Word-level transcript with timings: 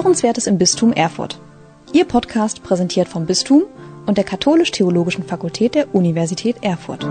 Hörenswertes 0.00 0.46
im 0.46 0.56
Bistum 0.56 0.94
Erfurt. 0.94 1.38
Ihr 1.92 2.06
Podcast 2.06 2.62
präsentiert 2.62 3.06
vom 3.06 3.26
Bistum 3.26 3.64
und 4.06 4.16
der 4.16 4.24
Katholisch-Theologischen 4.24 5.24
Fakultät 5.24 5.74
der 5.74 5.94
Universität 5.94 6.56
Erfurt. 6.62 7.02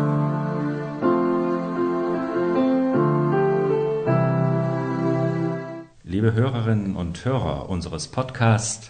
Liebe 6.03 6.33
Hörerinnen 6.33 6.95
und 6.95 7.23
Hörer 7.23 7.69
unseres 7.69 8.07
Podcasts 8.07 8.89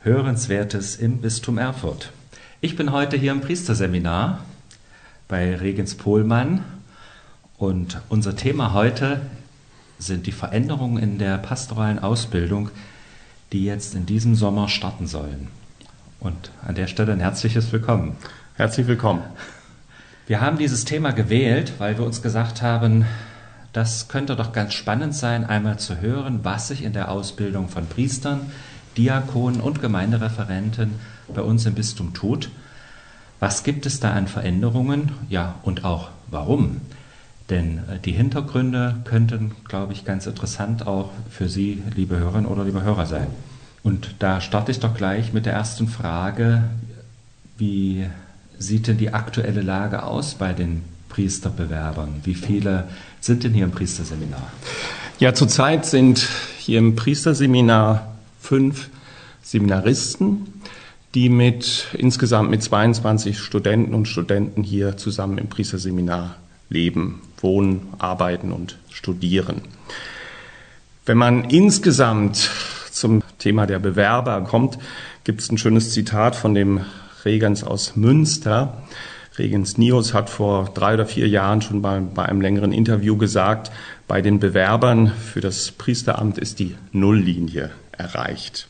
Hörenswertes 0.00 0.96
im 0.96 1.18
Bistum 1.18 1.56
Erfurt. 1.56 2.10
Ich 2.60 2.74
bin 2.74 2.90
heute 2.90 3.16
hier 3.16 3.30
im 3.30 3.42
Priesterseminar 3.42 4.40
bei 5.28 5.54
Regens 5.54 5.94
Pohlmann 5.94 6.64
und 7.58 8.00
unser 8.08 8.34
Thema 8.34 8.74
heute 8.74 9.20
sind 10.00 10.26
die 10.26 10.32
Veränderungen 10.32 11.00
in 11.00 11.18
der 11.18 11.38
pastoralen 11.38 12.00
Ausbildung, 12.00 12.70
die 13.52 13.64
jetzt 13.64 13.94
in 13.94 14.06
diesem 14.06 14.34
Sommer 14.34 14.68
starten 14.68 15.06
sollen. 15.06 15.48
Und 16.20 16.50
an 16.66 16.74
der 16.74 16.86
Stelle 16.86 17.12
ein 17.12 17.20
herzliches 17.20 17.72
Willkommen. 17.72 18.16
Herzlich 18.54 18.86
willkommen. 18.86 19.22
Wir 20.26 20.40
haben 20.40 20.58
dieses 20.58 20.84
Thema 20.84 21.12
gewählt, 21.12 21.72
weil 21.78 21.98
wir 21.98 22.04
uns 22.04 22.22
gesagt 22.22 22.62
haben, 22.62 23.06
das 23.72 24.08
könnte 24.08 24.36
doch 24.36 24.52
ganz 24.52 24.74
spannend 24.74 25.14
sein, 25.14 25.44
einmal 25.44 25.78
zu 25.78 26.00
hören, 26.00 26.40
was 26.42 26.68
sich 26.68 26.84
in 26.84 26.92
der 26.92 27.10
Ausbildung 27.10 27.68
von 27.68 27.86
Priestern, 27.86 28.52
Diakonen 28.96 29.60
und 29.60 29.80
Gemeindereferenten 29.80 30.94
bei 31.34 31.42
uns 31.42 31.66
im 31.66 31.74
Bistum 31.74 32.14
tut. 32.14 32.50
Was 33.40 33.64
gibt 33.64 33.86
es 33.86 34.00
da 34.00 34.12
an 34.12 34.28
Veränderungen? 34.28 35.12
Ja, 35.28 35.56
und 35.62 35.84
auch 35.84 36.10
warum? 36.28 36.80
Denn 37.50 37.78
äh, 37.88 37.98
die 38.04 38.12
Hintergründe 38.12 38.96
könnten, 39.04 39.52
glaube 39.68 39.92
ich, 39.92 40.04
ganz 40.04 40.26
interessant 40.26 40.86
auch 40.86 41.10
für 41.30 41.48
Sie, 41.48 41.82
liebe 41.94 42.16
Hörerinnen 42.16 42.46
oder 42.46 42.64
liebe 42.64 42.82
Hörer 42.82 43.06
sein. 43.06 43.26
Und 43.82 44.14
da 44.18 44.40
starte 44.40 44.70
ich 44.70 44.80
doch 44.80 44.94
gleich 44.94 45.32
mit 45.32 45.46
der 45.46 45.54
ersten 45.54 45.88
Frage. 45.88 46.64
Wie 47.58 48.06
sieht 48.58 48.86
denn 48.86 48.98
die 48.98 49.12
aktuelle 49.12 49.62
Lage 49.62 50.02
aus 50.02 50.34
bei 50.34 50.52
den 50.52 50.82
Priesterbewerbern? 51.08 52.20
Wie 52.24 52.34
viele 52.34 52.88
sind 53.20 53.44
denn 53.44 53.54
hier 53.54 53.64
im 53.64 53.70
Priesterseminar? 53.70 54.50
Ja, 55.18 55.34
zurzeit 55.34 55.86
sind 55.86 56.28
hier 56.58 56.78
im 56.78 56.94
Priesterseminar 56.94 58.16
fünf 58.40 58.90
Seminaristen, 59.42 60.46
die 61.14 61.28
mit 61.28 61.88
insgesamt 61.94 62.50
mit 62.50 62.62
22 62.62 63.38
Studenten 63.38 63.94
und 63.94 64.06
Studenten 64.06 64.62
hier 64.62 64.96
zusammen 64.96 65.38
im 65.38 65.48
Priesterseminar 65.48 66.36
leben, 66.68 67.20
wohnen, 67.40 67.88
arbeiten 67.98 68.52
und 68.52 68.78
studieren. 68.90 69.62
Wenn 71.06 71.18
man 71.18 71.44
insgesamt 71.44 72.50
zum 72.90 73.22
Thema 73.38 73.66
der 73.66 73.78
Bewerber 73.78 74.40
kommt, 74.42 74.78
gibt 75.24 75.40
es 75.40 75.50
ein 75.50 75.58
schönes 75.58 75.92
Zitat 75.92 76.36
von 76.36 76.54
dem 76.54 76.80
Regens 77.24 77.64
aus 77.64 77.96
Münster. 77.96 78.82
Regens 79.38 79.78
Nios 79.78 80.12
hat 80.12 80.28
vor 80.28 80.70
drei 80.74 80.94
oder 80.94 81.06
vier 81.06 81.28
Jahren 81.28 81.62
schon 81.62 81.82
bei, 81.82 82.00
bei 82.00 82.26
einem 82.26 82.40
längeren 82.40 82.72
Interview 82.72 83.16
gesagt, 83.16 83.70
bei 84.06 84.20
den 84.20 84.40
Bewerbern 84.40 85.12
für 85.12 85.40
das 85.40 85.70
Priesteramt 85.70 86.36
ist 86.36 86.58
die 86.58 86.74
Nulllinie 86.92 87.70
erreicht. 87.92 88.68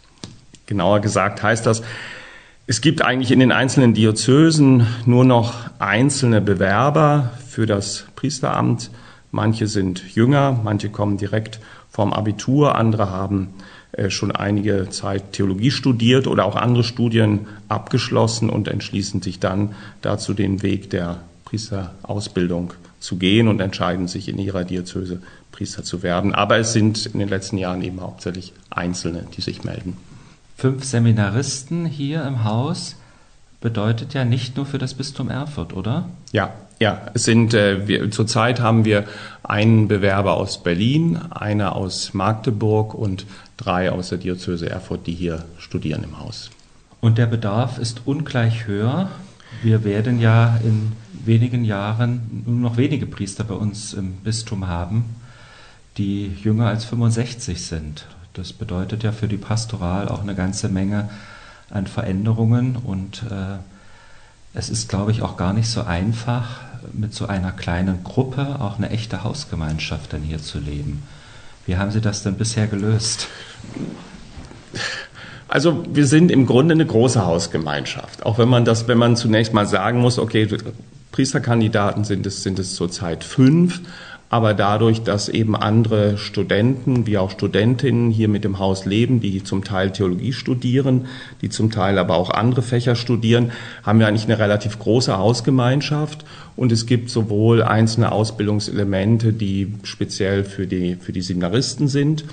Genauer 0.66 1.00
gesagt 1.00 1.42
heißt 1.42 1.66
das, 1.66 1.82
es 2.66 2.80
gibt 2.80 3.02
eigentlich 3.02 3.32
in 3.32 3.41
den 3.41 3.50
einzelnen 3.50 3.94
Diözesen 3.94 4.86
nur 5.04 5.24
noch 5.24 5.54
einzelne 5.80 6.41
Bewerber 6.41 7.30
für 7.51 7.67
das 7.67 8.06
Priesteramt. 8.15 8.91
Manche 9.33 9.67
sind 9.67 10.15
jünger, 10.15 10.59
manche 10.62 10.89
kommen 10.89 11.17
direkt 11.17 11.61
vom 11.91 12.12
Abitur, 12.12 12.77
andere 12.77 13.11
haben 13.11 13.48
äh, 13.93 14.09
schon 14.09 14.31
einige 14.31 14.89
Zeit 14.91 15.33
Theologie 15.33 15.73
studiert 15.73 16.28
oder 16.28 16.45
auch 16.45 16.55
andere 16.55 16.84
Studien 16.84 17.47
abgeschlossen 17.69 18.50
und 18.50 18.69
entschließen 18.69 19.21
sich 19.21 19.41
dann 19.41 19.75
dazu, 20.00 20.33
den 20.33 20.62
Weg 20.62 20.91
der 20.91 21.19
Priesterausbildung 21.44 22.72
zu 23.00 23.16
gehen 23.16 23.49
und 23.49 23.60
entscheiden 23.60 24.06
sich 24.06 24.28
in 24.28 24.39
ihrer 24.39 24.62
Diözese 24.62 25.21
Priester 25.50 25.83
zu 25.83 26.05
werden. 26.05 26.33
Aber 26.33 26.59
es 26.59 26.72
sind 26.72 27.06
in 27.06 27.19
den 27.19 27.28
letzten 27.28 27.59
Jahren 27.59 27.83
eben 27.83 28.00
hauptsächlich 28.00 28.53
Einzelne, 28.71 29.27
die 29.37 29.41
sich 29.41 29.65
melden. 29.65 29.97
Fünf 30.56 30.84
Seminaristen 30.84 31.87
hier 31.87 32.25
im 32.25 32.44
Haus 32.44 32.94
bedeutet 33.60 34.15
ja 34.15 34.25
nicht 34.25 34.56
nur 34.56 34.66
für 34.66 34.78
das 34.78 34.94
Bistum 34.94 35.31
Erfurt, 35.31 35.72
oder? 35.72 36.09
Ja, 36.33 36.53
ja, 36.80 37.02
es 37.12 37.24
sind 37.24 37.52
äh, 37.52 37.86
wir, 37.86 38.10
zurzeit 38.10 38.60
haben 38.60 38.86
wir 38.86 39.04
einen 39.42 39.86
Bewerber 39.86 40.38
aus 40.38 40.62
Berlin, 40.62 41.16
einer 41.30 41.76
aus 41.76 42.14
Magdeburg 42.14 42.94
und 42.94 43.26
drei 43.58 43.92
aus 43.92 44.08
der 44.08 44.18
Diözese 44.18 44.70
Erfurt, 44.70 45.06
die 45.06 45.12
hier 45.12 45.44
studieren 45.58 46.02
im 46.02 46.18
Haus. 46.18 46.50
Und 47.02 47.18
der 47.18 47.26
Bedarf 47.26 47.78
ist 47.78 48.02
ungleich 48.06 48.66
höher. 48.66 49.10
Wir 49.62 49.84
werden 49.84 50.20
ja 50.20 50.58
in 50.64 50.92
wenigen 51.24 51.64
Jahren 51.64 52.44
nur 52.46 52.70
noch 52.70 52.76
wenige 52.78 53.06
Priester 53.06 53.44
bei 53.44 53.54
uns 53.54 53.92
im 53.92 54.12
Bistum 54.16 54.66
haben, 54.66 55.04
die 55.98 56.28
jünger 56.42 56.68
als 56.68 56.86
65 56.86 57.62
sind. 57.62 58.06
Das 58.32 58.54
bedeutet 58.54 59.02
ja 59.02 59.12
für 59.12 59.28
die 59.28 59.36
Pastoral 59.36 60.08
auch 60.08 60.22
eine 60.22 60.34
ganze 60.34 60.70
Menge 60.70 61.10
an 61.68 61.86
Veränderungen 61.86 62.76
und 62.76 63.22
äh, 63.30 63.58
es 64.54 64.70
ist, 64.70 64.88
glaube 64.88 65.10
ich, 65.10 65.22
auch 65.22 65.36
gar 65.36 65.52
nicht 65.52 65.68
so 65.68 65.82
einfach, 65.82 66.60
mit 66.92 67.14
so 67.14 67.26
einer 67.26 67.52
kleinen 67.52 68.04
Gruppe 68.04 68.56
auch 68.60 68.78
eine 68.78 68.91
echte 68.91 69.24
Hausgemeinschaft 69.24 70.12
dann 70.12 70.22
hier 70.22 70.38
zu 70.38 70.58
leben. 70.58 71.02
Wie 71.66 71.76
haben 71.76 71.91
Sie 71.91 72.00
das 72.00 72.22
denn 72.22 72.34
bisher 72.34 72.66
gelöst? 72.66 73.28
Also 75.48 75.84
wir 75.92 76.06
sind 76.06 76.30
im 76.30 76.46
Grunde 76.46 76.74
eine 76.74 76.86
große 76.86 77.26
Hausgemeinschaft. 77.26 78.24
Auch 78.24 78.38
wenn 78.38 78.48
man 78.48 78.64
das, 78.64 78.86
wenn 78.86 78.98
man 78.98 79.16
zunächst 79.16 79.52
mal 79.52 79.66
sagen 79.66 80.00
muss, 80.00 80.18
okay, 80.18 80.48
Priesterkandidaten 81.10 82.04
sind 82.04 82.24
es, 82.26 82.42
sind 82.42 82.58
es 82.58 82.76
zurzeit 82.76 83.24
fünf, 83.24 83.80
aber 84.30 84.54
dadurch, 84.54 85.02
dass 85.02 85.28
eben 85.28 85.56
andere 85.56 86.16
Studenten 86.16 87.04
wie 87.08 87.18
auch 87.18 87.32
Studentinnen 87.32 88.12
hier 88.12 88.28
mit 88.28 88.44
dem 88.44 88.60
Haus 88.60 88.86
leben, 88.86 89.20
die 89.20 89.42
zum 89.42 89.64
Teil 89.64 89.91
Theologie 89.91 90.32
studieren, 90.32 91.06
die 91.42 91.48
zum 91.48 91.72
Teil 91.72 91.98
aber 91.98 92.14
auch 92.14 92.30
andere 92.30 92.62
Fächer 92.62 92.94
studieren, 92.94 93.50
haben 93.82 93.98
wir 93.98 94.06
eigentlich 94.06 94.26
eine 94.26 94.38
relativ 94.38 94.78
große 94.78 95.18
Hausgemeinschaft. 95.18 96.24
Und 96.54 96.70
es 96.70 96.86
gibt 96.86 97.10
sowohl 97.10 97.62
einzelne 97.64 98.12
Ausbildungselemente, 98.12 99.32
die 99.32 99.74
speziell 99.82 100.44
für 100.44 100.68
die, 100.68 100.94
für 100.94 101.12
die 101.12 101.22
Seminaristen 101.22 101.88
sind, 101.88 102.24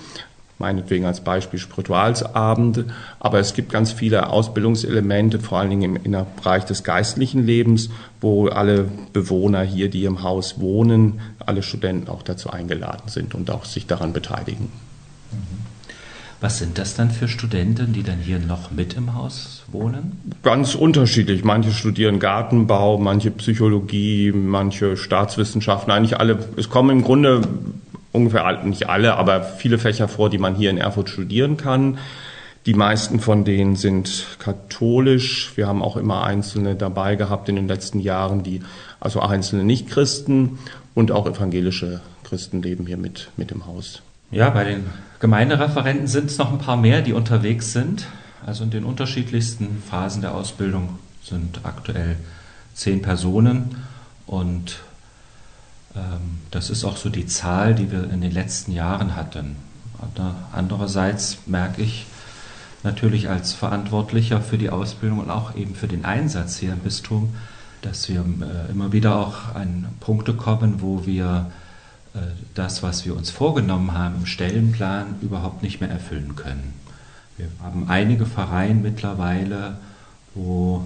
meinetwegen 0.60 1.06
als 1.06 1.22
Beispiel 1.22 1.60
Spiritualsabende, 1.60 2.86
aber 3.20 3.40
es 3.40 3.54
gibt 3.54 3.72
ganz 3.72 3.92
viele 3.92 4.30
Ausbildungselemente, 4.30 5.40
vor 5.40 5.60
allen 5.60 5.70
Dingen 5.70 5.96
im, 5.96 6.14
im 6.14 6.26
Bereich 6.36 6.66
des 6.66 6.84
geistlichen 6.84 7.46
Lebens, 7.46 7.90
wo 8.22 8.48
alle 8.48 8.90
Bewohner 9.14 9.62
hier, 9.62 9.90
die 9.90 10.06
im 10.06 10.24
Haus 10.24 10.60
wohnen, 10.60 11.20
alle 11.40 11.64
Studenten 11.64 12.10
auch 12.10 12.24
dazu 12.24 12.50
eingeladen 12.50 13.08
sind 13.08 13.36
und 13.36 13.52
auch 13.52 13.66
sich 13.66 13.88
daran 13.88 14.14
beteiligen. 14.14 14.70
Mhm. 15.32 15.68
Was 16.40 16.60
sind 16.60 16.78
das 16.78 16.94
dann 16.94 17.10
für 17.10 17.28
Studenten, 17.28 17.94
die 17.94 18.04
dann 18.04 18.20
hier 18.20 18.38
noch 18.38 18.70
mit 18.70 18.94
im 18.94 19.16
Haus 19.16 19.64
wohnen? 19.72 20.20
Ganz 20.44 20.76
unterschiedlich. 20.76 21.44
Manche 21.44 21.72
studieren 21.72 22.20
Gartenbau, 22.20 23.00
manche 23.00 23.32
Psychologie, 23.32 24.32
manche 24.32 24.98
Staatswissenschaften. 24.98 25.92
Eigentlich 25.92 26.20
alle. 26.20 26.38
Es 26.56 26.70
kommen 26.70 26.92
im 26.92 27.04
Grunde 27.04 27.42
ungefähr 28.18 28.64
nicht 28.64 28.90
alle, 28.90 29.16
aber 29.16 29.44
viele 29.44 29.78
Fächer 29.78 30.08
vor, 30.08 30.30
die 30.30 30.38
man 30.38 30.56
hier 30.56 30.70
in 30.70 30.78
Erfurt 30.78 31.10
studieren 31.10 31.56
kann. 31.56 31.98
Die 32.66 32.74
meisten 32.74 33.22
von 33.22 33.46
denen 33.46 33.78
sind 33.78 34.26
katholisch. 34.40 35.54
Wir 35.56 35.68
haben 35.68 35.82
auch 35.82 35.96
immer 35.96 36.24
einzelne 36.24 36.76
dabei 36.76 37.16
gehabt 37.16 37.48
in 37.48 37.56
den 37.56 37.68
letzten 37.68 38.00
Jahren, 38.00 38.44
die 38.44 38.62
also 39.00 39.22
einzelne 39.22 39.64
Nichtchristen 39.64 40.60
und 40.94 41.12
auch 41.12 41.28
evangelische 41.28 42.02
Christen 42.26 42.62
leben 42.62 42.86
hier 42.86 42.98
mit, 42.98 43.30
mit 43.38 43.54
im 43.54 43.66
Haus. 43.66 44.02
Ja, 44.32 44.50
bei 44.50 44.66
den 44.66 44.84
Gemeindereferenten 45.20 46.08
sind 46.08 46.30
es 46.30 46.38
noch 46.38 46.52
ein 46.52 46.58
paar 46.58 46.76
mehr, 46.76 47.02
die 47.02 47.14
unterwegs 47.14 47.72
sind. 47.72 48.06
Also 48.46 48.66
in 48.66 48.70
den 48.70 48.84
unterschiedlichsten 48.84 49.82
Phasen 49.90 50.22
der 50.22 50.36
Ausbildung 50.36 51.00
sind 51.24 51.62
aktuell 51.64 52.18
zehn 52.74 53.02
Personen 53.02 53.78
und 54.26 54.80
das 56.52 56.70
ist 56.70 56.84
auch 56.84 56.98
so 56.98 57.10
die 57.10 57.26
Zahl, 57.26 57.76
die 57.76 57.92
wir 57.92 58.10
in 58.10 58.22
den 58.22 58.32
letzten 58.32 58.72
Jahren 58.72 59.16
hatten. 59.16 59.56
Andererseits 60.52 61.40
merke 61.46 61.82
ich 61.82 62.06
natürlich 62.84 63.30
als 63.30 63.54
Verantwortlicher 63.54 64.42
für 64.42 64.58
die 64.58 64.70
Ausbildung 64.70 65.20
und 65.20 65.30
auch 65.30 65.56
eben 65.56 65.76
für 65.76 65.88
den 65.88 66.06
Einsatz 66.06 66.58
hier 66.58 66.74
im 66.74 66.80
Bistum, 66.80 67.36
dass 67.82 68.10
wir 68.10 68.22
äh, 68.22 68.72
immer 68.72 68.92
wieder 68.92 69.16
auch 69.16 69.56
an 69.56 69.88
Punkte 70.00 70.34
kommen, 70.34 70.82
wo 70.82 71.06
wir 71.06 71.52
äh, 72.14 72.20
das, 72.54 72.84
was 72.84 73.06
wir 73.06 73.16
uns 73.16 73.30
vorgenommen 73.30 73.94
haben 73.94 74.16
im 74.20 74.26
Stellenplan, 74.26 75.16
überhaupt 75.22 75.64
nicht 75.64 75.80
mehr 75.82 75.90
erfüllen 75.90 76.36
können. 76.36 76.74
Wir 77.38 77.48
haben 77.62 77.88
einige 77.88 78.26
Vereine 78.26 78.76
mittlerweile, 78.82 79.78
wo 80.34 80.84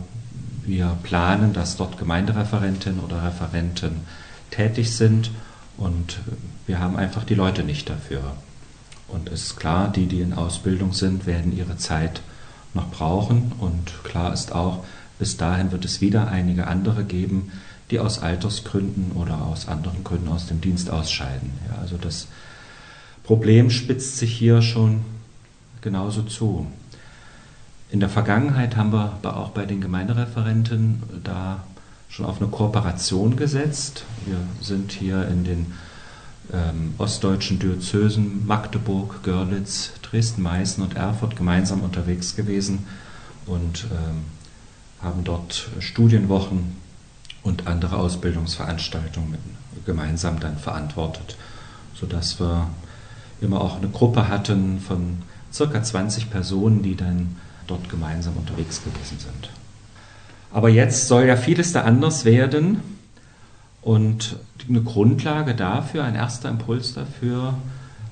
wir 0.65 0.97
planen, 1.03 1.53
dass 1.53 1.77
dort 1.77 1.97
Gemeindereferentinnen 1.97 2.99
oder 2.99 3.23
Referenten 3.23 4.01
tätig 4.51 4.95
sind 4.95 5.31
und 5.77 6.19
wir 6.67 6.79
haben 6.79 6.95
einfach 6.95 7.23
die 7.23 7.35
Leute 7.35 7.63
nicht 7.63 7.89
dafür. 7.89 8.21
Und 9.07 9.29
es 9.29 9.43
ist 9.43 9.55
klar, 9.57 9.91
die, 9.91 10.05
die 10.05 10.21
in 10.21 10.33
Ausbildung 10.33 10.93
sind, 10.93 11.25
werden 11.25 11.55
ihre 11.55 11.77
Zeit 11.77 12.21
noch 12.73 12.89
brauchen. 12.91 13.51
Und 13.59 14.03
klar 14.03 14.33
ist 14.33 14.53
auch, 14.53 14.83
bis 15.19 15.37
dahin 15.37 15.71
wird 15.71 15.83
es 15.85 15.99
wieder 15.99 16.29
einige 16.29 16.67
andere 16.67 17.03
geben, 17.03 17.51
die 17.89 17.99
aus 17.99 18.19
Altersgründen 18.19 19.11
oder 19.13 19.41
aus 19.41 19.67
anderen 19.67 20.03
Gründen 20.03 20.29
aus 20.29 20.47
dem 20.47 20.61
Dienst 20.61 20.89
ausscheiden. 20.89 21.51
Ja, 21.69 21.81
also 21.81 21.97
das 21.97 22.27
Problem 23.23 23.69
spitzt 23.69 24.17
sich 24.17 24.33
hier 24.33 24.61
schon 24.61 25.01
genauso 25.81 26.23
zu. 26.23 26.67
In 27.89 27.99
der 27.99 28.09
Vergangenheit 28.09 28.77
haben 28.77 28.93
wir 28.93 29.19
auch 29.23 29.49
bei 29.49 29.65
den 29.65 29.81
Gemeindereferenten 29.81 31.03
da 31.23 31.63
schon 32.11 32.25
auf 32.25 32.41
eine 32.41 32.51
Kooperation 32.51 33.37
gesetzt. 33.37 34.03
Wir 34.25 34.37
sind 34.59 34.91
hier 34.91 35.27
in 35.29 35.45
den 35.45 35.73
ähm, 36.51 36.93
ostdeutschen 36.97 37.57
Diözesen 37.57 38.45
Magdeburg, 38.45 39.23
Görlitz, 39.23 39.93
Dresden, 40.01 40.41
Meißen 40.41 40.83
und 40.83 40.95
Erfurt 40.97 41.37
gemeinsam 41.37 41.81
unterwegs 41.81 42.35
gewesen 42.35 42.85
und 43.45 43.85
ähm, 43.91 44.25
haben 45.01 45.23
dort 45.23 45.69
Studienwochen 45.79 46.75
und 47.43 47.67
andere 47.67 47.95
Ausbildungsveranstaltungen 47.95 49.39
gemeinsam 49.85 50.39
dann 50.41 50.57
verantwortet, 50.57 51.37
sodass 51.95 52.41
wir 52.41 52.67
immer 53.39 53.61
auch 53.61 53.77
eine 53.77 53.87
Gruppe 53.87 54.27
hatten 54.27 54.81
von 54.81 55.19
circa 55.51 55.81
20 55.81 56.29
Personen, 56.29 56.83
die 56.83 56.95
dann 56.95 57.37
dort 57.67 57.89
gemeinsam 57.89 58.35
unterwegs 58.35 58.83
gewesen 58.83 59.17
sind. 59.17 59.60
Aber 60.53 60.69
jetzt 60.69 61.07
soll 61.07 61.25
ja 61.25 61.35
vieles 61.35 61.71
da 61.73 61.81
anders 61.81 62.25
werden 62.25 62.81
und 63.81 64.37
eine 64.67 64.81
Grundlage 64.81 65.55
dafür, 65.55 66.03
ein 66.03 66.15
erster 66.15 66.49
Impuls 66.49 66.93
dafür 66.93 67.55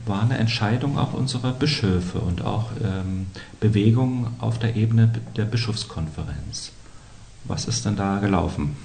war 0.05 0.23
eine 0.23 0.37
Entscheidung 0.37 0.97
auch 0.97 1.13
unserer 1.13 1.51
Bischöfe 1.51 2.19
und 2.19 2.43
auch 2.43 2.71
ähm, 2.83 3.27
Bewegungen 3.59 4.27
auf 4.39 4.57
der 4.57 4.75
Ebene 4.75 5.11
der 5.37 5.45
Bischofskonferenz. 5.45 6.71
Was 7.45 7.65
ist 7.65 7.85
denn 7.85 7.95
da 7.95 8.19
gelaufen? 8.19 8.75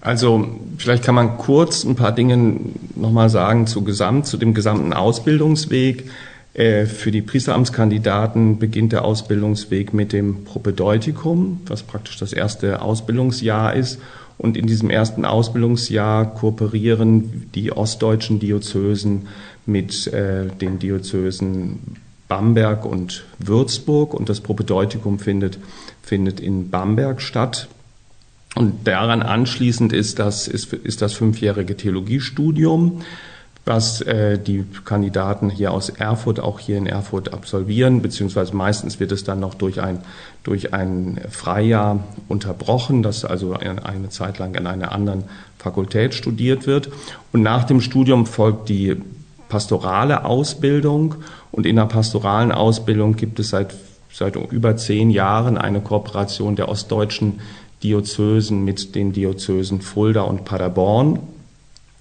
Also 0.00 0.48
vielleicht 0.78 1.04
kann 1.04 1.14
man 1.14 1.36
kurz 1.36 1.84
ein 1.84 1.94
paar 1.94 2.12
Dinge 2.12 2.58
nochmal 2.96 3.28
sagen 3.28 3.66
zu, 3.66 3.84
Gesamt, 3.84 4.26
zu 4.26 4.38
dem 4.38 4.54
gesamten 4.54 4.92
Ausbildungsweg. 4.92 6.10
Äh, 6.54 6.86
für 6.86 7.10
die 7.10 7.22
Priesteramtskandidaten 7.22 8.58
beginnt 8.58 8.92
der 8.92 9.04
Ausbildungsweg 9.04 9.94
mit 9.94 10.12
dem 10.12 10.44
Propedeutikum, 10.44 11.60
was 11.66 11.82
praktisch 11.82 12.18
das 12.18 12.32
erste 12.32 12.82
Ausbildungsjahr 12.82 13.74
ist. 13.74 14.00
Und 14.36 14.56
in 14.56 14.66
diesem 14.66 14.88
ersten 14.90 15.24
Ausbildungsjahr 15.24 16.34
kooperieren 16.34 17.50
die 17.54 17.72
ostdeutschen 17.72 18.40
Diözesen 18.40 19.28
mit 19.66 20.06
äh, 20.08 20.46
den 20.46 20.78
Diözesen 20.78 21.96
Bamberg 22.26 22.84
und 22.84 23.24
Würzburg 23.38 24.14
und 24.14 24.28
das 24.28 24.40
Propedeutikum 24.40 25.18
findet, 25.18 25.58
findet 26.02 26.40
in 26.40 26.70
Bamberg 26.70 27.20
statt. 27.20 27.68
Und 28.56 28.86
daran 28.86 29.22
anschließend 29.22 29.92
ist 29.92 30.18
das, 30.18 30.48
ist, 30.48 30.72
ist 30.72 31.02
das 31.02 31.12
fünfjährige 31.12 31.76
Theologiestudium, 31.76 33.02
was 33.70 34.00
äh, 34.00 34.36
die 34.36 34.64
Kandidaten 34.84 35.48
hier 35.48 35.70
aus 35.70 35.90
Erfurt 35.90 36.40
auch 36.40 36.58
hier 36.58 36.76
in 36.76 36.86
Erfurt 36.86 37.32
absolvieren, 37.32 38.02
beziehungsweise 38.02 38.54
meistens 38.54 38.98
wird 38.98 39.12
es 39.12 39.22
dann 39.22 39.38
noch 39.38 39.54
durch 39.54 39.80
ein, 39.80 40.00
durch 40.42 40.74
ein 40.74 41.20
Freijahr 41.30 42.00
unterbrochen, 42.26 43.04
das 43.04 43.24
also 43.24 43.54
eine 43.54 44.08
Zeit 44.08 44.38
lang 44.38 44.56
in 44.56 44.66
einer 44.66 44.90
anderen 44.90 45.22
Fakultät 45.56 46.14
studiert 46.14 46.66
wird. 46.66 46.90
Und 47.32 47.42
nach 47.42 47.62
dem 47.62 47.80
Studium 47.80 48.26
folgt 48.26 48.68
die 48.68 48.96
pastorale 49.48 50.24
Ausbildung 50.24 51.14
und 51.52 51.64
in 51.64 51.76
der 51.76 51.86
pastoralen 51.86 52.50
Ausbildung 52.50 53.14
gibt 53.14 53.38
es 53.38 53.50
seit, 53.50 53.72
seit 54.12 54.34
über 54.34 54.76
zehn 54.76 55.10
Jahren 55.10 55.56
eine 55.56 55.80
Kooperation 55.80 56.56
der 56.56 56.68
ostdeutschen 56.68 57.38
Diözesen 57.84 58.64
mit 58.64 58.96
den 58.96 59.12
Diözesen 59.12 59.80
Fulda 59.80 60.22
und 60.22 60.44
Paderborn. 60.44 61.20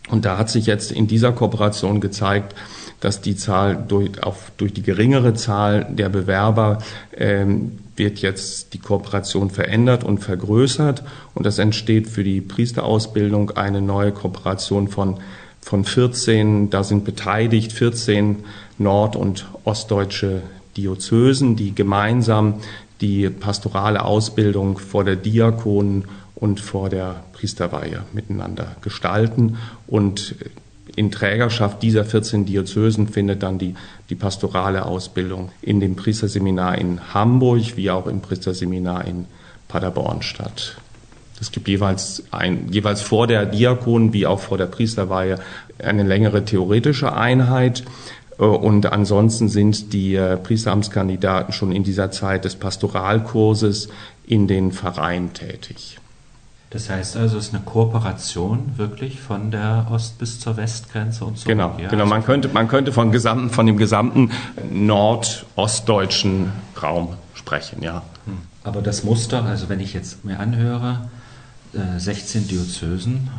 Und 0.10 0.26
da 0.26 0.38
hat 0.38 0.50
sich 0.50 0.66
jetzt 0.66 0.92
in 0.92 1.08
dieser 1.08 1.32
Kooperation 1.32 2.02
gezeigt, 2.02 2.56
dass 3.00 3.22
die 3.22 3.36
Zahl 3.36 3.84
durch, 3.88 4.22
auf, 4.24 4.52
durch 4.58 4.74
die 4.74 4.82
geringere 4.82 5.34
Zahl 5.34 5.88
der 5.90 6.10
Bewerber 6.10 6.80
ähm, 7.16 7.78
wird 7.96 8.20
jetzt 8.20 8.74
die 8.74 8.80
Kooperation 8.80 9.50
verändert 9.50 10.04
und 10.04 10.20
vergrößert. 10.20 11.04
Und 11.34 11.46
es 11.46 11.60
entsteht 11.60 12.08
für 12.08 12.24
die 12.24 12.42
Priesterausbildung 12.42 13.52
eine 13.52 13.82
neue 13.82 14.12
Kooperation 14.12 14.88
von, 14.88 15.18
von 15.62 15.86
14, 15.86 16.70
da 16.70 16.84
sind 16.84 17.06
beteiligt 17.06 17.72
14 17.72 18.38
nord- 18.78 19.16
und 19.16 19.48
ostdeutsche 19.64 20.42
Diözesen, 20.76 21.56
die 21.56 21.76
gemeinsam 21.76 22.56
die 23.02 23.30
pastorale 23.30 24.04
Ausbildung 24.04 24.78
vor 24.78 25.04
der 25.04 25.16
Diakonen 25.16 26.06
und 26.40 26.60
vor 26.60 26.90
der 26.90 27.24
Priesterweihe 27.34 28.04
miteinander 28.14 28.76
gestalten. 28.82 29.58
Und 29.88 30.36
in 30.96 31.12
Trägerschaft 31.12 31.82
dieser 31.84 32.06
14 32.06 32.46
Diözesen 32.46 33.08
findet 33.08 33.44
dann 33.44 33.58
die, 33.58 33.76
die 34.10 34.16
pastorale 34.16 34.86
Ausbildung 34.86 35.52
in 35.62 35.80
dem 35.80 35.96
Priesterseminar 35.96 36.78
in 36.78 37.14
Hamburg 37.14 37.76
wie 37.76 37.92
auch 37.92 38.08
im 38.08 38.22
Priesterseminar 38.22 39.06
in 39.06 39.26
Paderborn 39.68 40.22
statt. 40.22 40.78
Es 41.40 41.52
gibt 41.52 41.68
jeweils, 41.68 42.24
ein, 42.32 42.68
jeweils 42.70 43.02
vor 43.02 43.28
der 43.28 43.46
Diakon 43.46 44.12
wie 44.14 44.26
auch 44.26 44.40
vor 44.40 44.58
der 44.58 44.66
Priesterweihe 44.66 45.40
eine 45.78 46.04
längere 46.04 46.44
theoretische 46.44 47.14
Einheit. 47.14 47.84
Äh, 48.38 48.44
und 48.44 48.86
ansonsten 48.88 49.48
sind 49.48 49.94
die 49.94 50.16
äh, 50.16 50.38
Priesteramtskandidaten 50.38 51.54
schon 51.54 51.72
in 51.72 51.84
dieser 51.84 52.12
Zeit 52.12 52.46
des 52.46 52.56
Pastoralkurses 52.56 53.90
in 54.26 54.48
den 54.48 54.72
Vereinen 54.72 55.34
tätig. 55.34 55.98
Das 56.72 56.90
heißt 56.90 57.18
also, 57.18 57.38
es 57.40 57.48
ist 57.48 57.56
eine 57.56 57.64
Kooperation 57.64 58.74
wirklich 58.78 59.20
von 59.20 59.50
der 59.50 59.88
Ost- 59.90 60.20
bis 60.20 60.40
zur 60.40 60.56
Westgrenze 60.56 61.26
und 61.26 61.38
so. 61.38 61.48
Genau, 61.48 61.76
ja, 61.82 61.90
genau. 61.90 62.06
Man 62.06 62.24
könnte, 62.24 62.48
man 62.50 62.68
könnte 62.68 62.92
von, 62.92 63.12
gesamten, 63.12 63.50
von 63.50 63.66
dem 63.66 63.78
gesamten 63.78 64.30
nordostdeutschen 64.72 66.52
Raum 66.82 67.16
sprechen, 67.34 67.82
ja. 67.82 68.04
Hm. 68.26 68.38
Aber 68.64 68.84
das 68.84 69.04
Muster, 69.04 69.44
also 69.44 69.68
wenn 69.70 69.80
ich 69.80 69.94
jetzt 69.94 70.24
mir 70.26 70.40
anhöre, 70.40 71.10
16 71.98 72.44
äh, 72.44 72.46
Diözesen, 72.46 73.30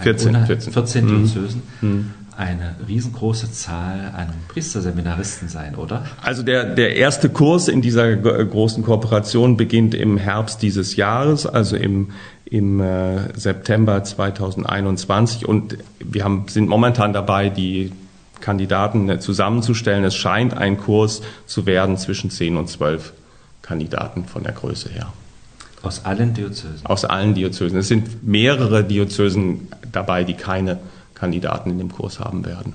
14, 0.00 0.46
14. 0.46 0.72
14 0.72 1.06
Diözesen, 1.06 1.62
mhm 1.80 2.14
eine 2.40 2.74
riesengroße 2.88 3.52
Zahl 3.52 4.12
an 4.16 4.28
Priesterseminaristen 4.48 5.48
sein, 5.48 5.74
oder? 5.74 6.06
Also 6.22 6.42
der, 6.42 6.74
der 6.74 6.96
erste 6.96 7.28
Kurs 7.28 7.68
in 7.68 7.82
dieser 7.82 8.16
großen 8.16 8.82
Kooperation 8.82 9.58
beginnt 9.58 9.94
im 9.94 10.16
Herbst 10.16 10.62
dieses 10.62 10.96
Jahres, 10.96 11.46
also 11.46 11.76
im, 11.76 12.12
im 12.50 12.80
äh, 12.80 13.38
September 13.38 14.02
2021. 14.02 15.46
Und 15.46 15.78
wir 16.00 16.24
haben, 16.24 16.46
sind 16.48 16.68
momentan 16.68 17.12
dabei, 17.12 17.48
die 17.48 17.92
Kandidaten 18.40 19.08
äh, 19.08 19.20
zusammenzustellen. 19.20 20.04
Es 20.04 20.16
scheint 20.16 20.56
ein 20.56 20.76
Kurs 20.76 21.22
zu 21.46 21.64
werden 21.64 21.96
zwischen 21.96 22.30
10 22.30 22.56
und 22.56 22.68
12 22.68 23.12
Kandidaten 23.62 24.24
von 24.24 24.42
der 24.42 24.52
Größe 24.52 24.88
her. 24.90 25.12
Aus 25.82 26.04
allen 26.04 26.34
Diözesen? 26.34 26.84
Aus 26.84 27.04
allen 27.04 27.34
Diözesen. 27.34 27.78
Es 27.78 27.88
sind 27.88 28.26
mehrere 28.26 28.84
Diözesen 28.84 29.68
dabei, 29.92 30.24
die 30.24 30.34
keine 30.34 30.78
Kandidaten 31.14 31.70
in 31.70 31.78
dem 31.78 31.92
Kurs 31.92 32.18
haben 32.18 32.44
werden. 32.44 32.74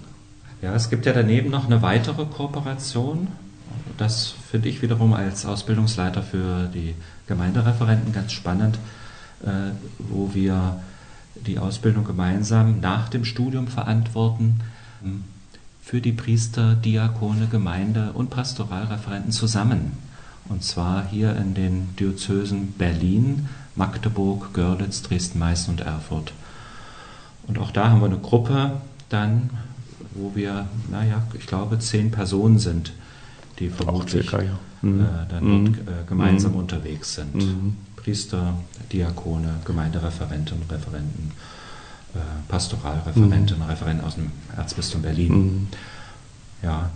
Ja, 0.61 0.73
es 0.73 0.89
gibt 0.89 1.05
ja 1.05 1.13
daneben 1.13 1.51
noch 1.51 1.65
eine 1.65 1.81
weitere 1.81 2.25
Kooperation. 2.25 3.27
Das 3.97 4.33
finde 4.49 4.69
ich 4.69 4.81
wiederum 4.81 5.13
als 5.13 5.45
Ausbildungsleiter 5.45 6.23
für 6.23 6.69
die 6.73 6.95
Gemeindereferenten 7.27 8.13
ganz 8.13 8.31
spannend, 8.31 8.79
wo 9.99 10.33
wir 10.33 10.79
die 11.45 11.59
Ausbildung 11.59 12.05
gemeinsam 12.05 12.79
nach 12.79 13.09
dem 13.09 13.25
Studium 13.25 13.67
verantworten 13.67 14.61
hm, 15.01 15.23
für 15.81 16.01
die 16.01 16.11
Priester, 16.11 16.75
Diakone, 16.75 17.47
Gemeinde 17.47 18.11
und 18.13 18.29
Pastoralreferenten 18.29 19.31
zusammen. 19.31 19.91
Und 20.49 20.63
zwar 20.63 21.05
hier 21.07 21.35
in 21.35 21.53
den 21.53 21.95
Diözesen 21.99 22.73
Berlin, 22.73 23.47
Magdeburg, 23.75 24.53
Görlitz, 24.53 25.01
Dresden, 25.01 25.39
Meißen 25.39 25.71
und 25.73 25.81
Erfurt. 25.81 26.33
Und 27.47 27.59
auch 27.59 27.71
da 27.71 27.89
haben 27.89 27.99
wir 27.99 28.07
eine 28.07 28.17
Gruppe 28.17 28.71
dann, 29.09 29.49
wo 30.13 30.33
wir, 30.33 30.67
naja, 30.89 31.21
ich 31.37 31.45
glaube, 31.45 31.77
zehn 31.79 32.09
Personen 32.11 32.57
sind, 32.59 32.93
die 33.59 33.69
vermutlich 33.69 34.29
circa, 34.29 34.43
ja. 34.43 34.57
mhm. 34.81 35.01
äh, 35.01 35.05
dann 35.29 35.43
mhm. 35.43 35.65
dort 35.65 35.77
äh, 35.87 35.91
gemeinsam 36.07 36.53
mhm. 36.53 36.59
unterwegs 36.59 37.15
sind. 37.15 37.35
Mhm. 37.35 37.77
Priester, 38.05 38.53
Diakone, 38.91 39.61
Gemeindereferenten, 39.65 40.61
Referenten, 40.69 41.31
äh, 42.13 42.19
Pastoralreferenten, 42.47 43.57
mhm. 43.57 43.63
Referenten 43.63 44.05
aus 44.05 44.13
dem 44.13 44.31
Erzbistum 44.55 45.01
Berlin. 45.01 45.33
Mhm. 45.33 45.67
Ja. 46.61 46.91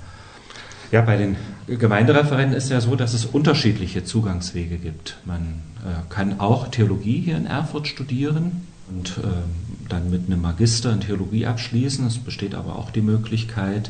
Ja, 0.92 1.02
bei 1.02 1.18
den 1.18 1.36
Gemeindereferenten 1.66 2.56
ist 2.56 2.70
ja 2.70 2.80
so, 2.80 2.96
dass 2.96 3.16
es 3.16 3.26
unterschiedliche 3.26 4.04
Zugangswege 4.04 4.78
gibt. 4.78 5.18
Man 5.26 5.62
äh, 5.84 6.14
kann 6.14 6.40
auch 6.40 6.68
Theologie 6.68 7.22
hier 7.22 7.38
in 7.38 7.48
Erfurt 7.48 7.88
studieren 7.88 8.68
und 8.92 9.20
ähm, 9.24 9.88
dann 9.88 10.12
mit 10.12 10.28
einem 10.28 10.42
Magister 10.42 10.94
in 10.94 11.02
Theologie 11.02 11.48
abschließen. 11.48 12.06
Es 12.06 12.20
besteht 12.20 12.54
aber 12.54 12.76
auch 12.76 12.92
die 12.92 13.02
Möglichkeit, 13.02 13.90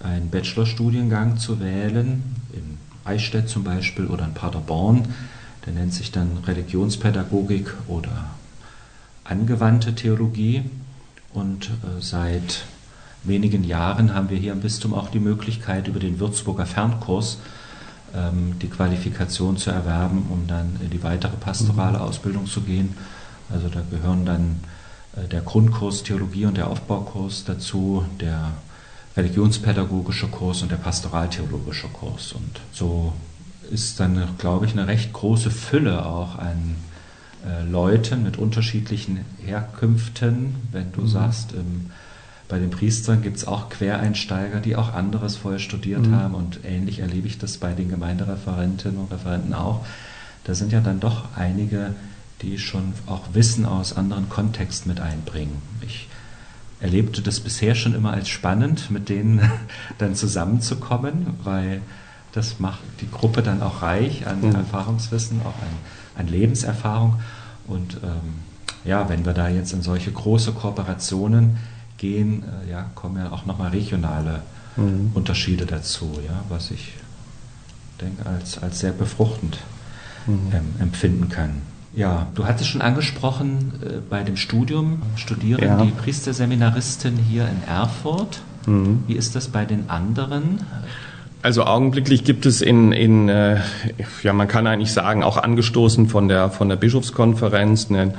einen 0.00 0.28
Bachelorstudiengang 0.30 1.38
zu 1.38 1.60
wählen, 1.60 2.34
in 2.52 2.78
Eichstätt 3.04 3.48
zum 3.48 3.62
Beispiel 3.62 4.06
oder 4.06 4.24
in 4.24 4.34
Paderborn. 4.34 5.06
Der 5.68 5.74
nennt 5.74 5.92
sich 5.92 6.10
dann 6.10 6.38
Religionspädagogik 6.46 7.74
oder 7.88 8.30
angewandte 9.22 9.94
Theologie. 9.94 10.62
Und 11.34 11.66
äh, 11.66 12.00
seit 12.00 12.64
wenigen 13.22 13.64
Jahren 13.64 14.14
haben 14.14 14.30
wir 14.30 14.38
hier 14.38 14.52
im 14.52 14.60
Bistum 14.60 14.94
auch 14.94 15.10
die 15.10 15.20
Möglichkeit, 15.20 15.86
über 15.86 16.00
den 16.00 16.20
Würzburger 16.20 16.64
Fernkurs 16.64 17.36
ähm, 18.14 18.58
die 18.62 18.68
Qualifikation 18.68 19.58
zu 19.58 19.70
erwerben, 19.70 20.24
um 20.30 20.46
dann 20.46 20.78
in 20.82 20.88
die 20.88 21.02
weitere 21.02 21.36
pastorale. 21.36 22.00
Ausbildung 22.00 22.46
zu 22.46 22.62
gehen. 22.62 22.94
Also 23.52 23.68
da 23.68 23.82
gehören 23.90 24.24
dann 24.24 24.60
äh, 25.16 25.28
der 25.28 25.42
Grundkurs 25.42 26.02
Theologie 26.02 26.46
und 26.46 26.56
der 26.56 26.68
Aufbaukurs 26.68 27.44
dazu, 27.44 28.06
der 28.22 28.52
religionspädagogische 29.18 30.28
Kurs 30.28 30.62
und 30.62 30.70
der 30.70 30.76
pastoraltheologische 30.76 31.88
Kurs. 31.88 32.32
Und 32.32 32.58
so 32.72 33.12
ist 33.70 34.00
dann, 34.00 34.28
glaube 34.38 34.66
ich, 34.66 34.72
eine 34.72 34.86
recht 34.86 35.12
große 35.12 35.50
Fülle 35.50 36.06
auch 36.06 36.38
an 36.38 36.76
äh, 37.46 37.62
Leuten 37.62 38.22
mit 38.22 38.36
unterschiedlichen 38.36 39.24
Herkünften. 39.44 40.56
Wenn 40.72 40.92
du 40.92 41.02
mhm. 41.02 41.08
sagst, 41.08 41.52
im, 41.52 41.90
bei 42.48 42.58
den 42.58 42.70
Priestern 42.70 43.22
gibt 43.22 43.36
es 43.36 43.46
auch 43.46 43.68
Quereinsteiger, 43.68 44.60
die 44.60 44.76
auch 44.76 44.92
anderes 44.94 45.36
vorher 45.36 45.60
studiert 45.60 46.06
mhm. 46.06 46.16
haben 46.16 46.34
und 46.34 46.60
ähnlich 46.64 47.00
erlebe 47.00 47.26
ich 47.26 47.38
das 47.38 47.58
bei 47.58 47.72
den 47.72 47.90
Gemeindereferentinnen 47.90 48.98
und 48.98 49.12
Referenten 49.12 49.54
auch. 49.54 49.84
Da 50.44 50.54
sind 50.54 50.72
ja 50.72 50.80
dann 50.80 50.98
doch 50.98 51.36
einige, 51.36 51.94
die 52.42 52.58
schon 52.58 52.94
auch 53.06 53.34
Wissen 53.34 53.66
aus 53.66 53.96
anderen 53.96 54.28
Kontexten 54.28 54.90
mit 54.90 55.00
einbringen. 55.00 55.60
Ich 55.82 56.08
erlebte 56.80 57.22
das 57.22 57.40
bisher 57.40 57.74
schon 57.74 57.94
immer 57.94 58.12
als 58.12 58.28
spannend, 58.28 58.90
mit 58.90 59.08
denen 59.08 59.40
dann 59.98 60.14
zusammenzukommen, 60.14 61.34
weil 61.42 61.82
das 62.32 62.60
macht 62.60 62.80
die 63.00 63.10
Gruppe 63.10 63.42
dann 63.42 63.62
auch 63.62 63.82
reich 63.82 64.26
an 64.26 64.40
mhm. 64.40 64.54
Erfahrungswissen, 64.54 65.40
auch 65.42 65.46
an, 65.62 65.68
an 66.16 66.28
Lebenserfahrung. 66.28 67.20
Und 67.66 67.98
ähm, 68.02 68.42
ja, 68.84 69.08
wenn 69.08 69.24
wir 69.24 69.32
da 69.32 69.48
jetzt 69.48 69.72
in 69.72 69.82
solche 69.82 70.12
große 70.12 70.52
Kooperationen 70.52 71.58
gehen, 71.96 72.44
äh, 72.66 72.70
ja, 72.70 72.86
kommen 72.94 73.16
ja 73.16 73.30
auch 73.32 73.46
nochmal 73.46 73.70
regionale 73.70 74.42
mhm. 74.76 75.10
Unterschiede 75.14 75.66
dazu, 75.66 76.18
ja, 76.26 76.42
was 76.48 76.70
ich 76.70 76.94
denke 78.00 78.26
als, 78.26 78.62
als 78.62 78.78
sehr 78.78 78.92
befruchtend 78.92 79.58
mhm. 80.26 80.52
ähm, 80.52 80.74
empfinden 80.78 81.28
kann. 81.28 81.62
Ja, 81.94 82.28
du 82.34 82.46
hattest 82.46 82.70
schon 82.70 82.80
angesprochen, 82.82 83.72
äh, 83.82 83.98
bei 84.08 84.22
dem 84.22 84.36
Studium 84.36 85.02
studieren 85.16 85.64
ja. 85.64 85.82
die 85.82 85.90
Priesterseminaristen 85.90 87.16
hier 87.16 87.48
in 87.48 87.64
Erfurt. 87.66 88.42
Mhm. 88.66 89.02
Wie 89.06 89.14
ist 89.14 89.34
das 89.34 89.48
bei 89.48 89.64
den 89.64 89.90
anderen? 89.90 90.60
Also 91.48 91.64
augenblicklich 91.64 92.24
gibt 92.24 92.44
es 92.44 92.60
in, 92.60 92.92
in 92.92 93.30
äh, 93.30 93.56
ja 94.22 94.34
man 94.34 94.48
kann 94.48 94.66
eigentlich 94.66 94.92
sagen, 94.92 95.22
auch 95.22 95.38
angestoßen 95.38 96.06
von 96.06 96.28
der, 96.28 96.50
von 96.50 96.68
der 96.68 96.76
Bischofskonferenz, 96.76 97.88
eine, 97.88 98.12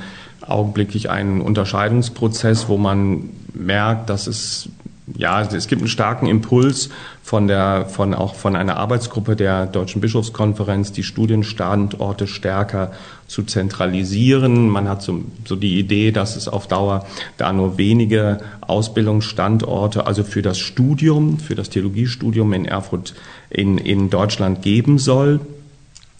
augenblicklich 0.44 1.10
einen 1.10 1.40
Unterscheidungsprozess, 1.40 2.68
wo 2.68 2.76
man 2.76 3.30
merkt, 3.54 4.10
dass 4.10 4.26
es 4.26 4.68
ja, 5.16 5.42
es 5.42 5.68
gibt 5.68 5.82
einen 5.82 5.88
starken 5.88 6.26
Impuls 6.26 6.90
von 7.22 7.46
der, 7.46 7.86
von 7.86 8.14
auch 8.14 8.34
von 8.34 8.56
einer 8.56 8.76
Arbeitsgruppe 8.76 9.36
der 9.36 9.66
Deutschen 9.66 10.00
Bischofskonferenz, 10.00 10.92
die 10.92 11.02
Studienstandorte 11.02 12.26
stärker 12.26 12.92
zu 13.26 13.44
zentralisieren. 13.44 14.68
Man 14.68 14.88
hat 14.88 15.02
so, 15.02 15.22
so 15.44 15.56
die 15.56 15.78
Idee, 15.78 16.10
dass 16.10 16.36
es 16.36 16.48
auf 16.48 16.66
Dauer 16.66 17.06
da 17.36 17.52
nur 17.52 17.78
wenige 17.78 18.40
Ausbildungsstandorte, 18.60 20.06
also 20.06 20.24
für 20.24 20.42
das 20.42 20.58
Studium, 20.58 21.38
für 21.38 21.54
das 21.54 21.70
Theologiestudium 21.70 22.52
in 22.52 22.64
Erfurt 22.64 23.14
in, 23.48 23.78
in 23.78 24.10
Deutschland 24.10 24.62
geben 24.62 24.98
soll. 24.98 25.40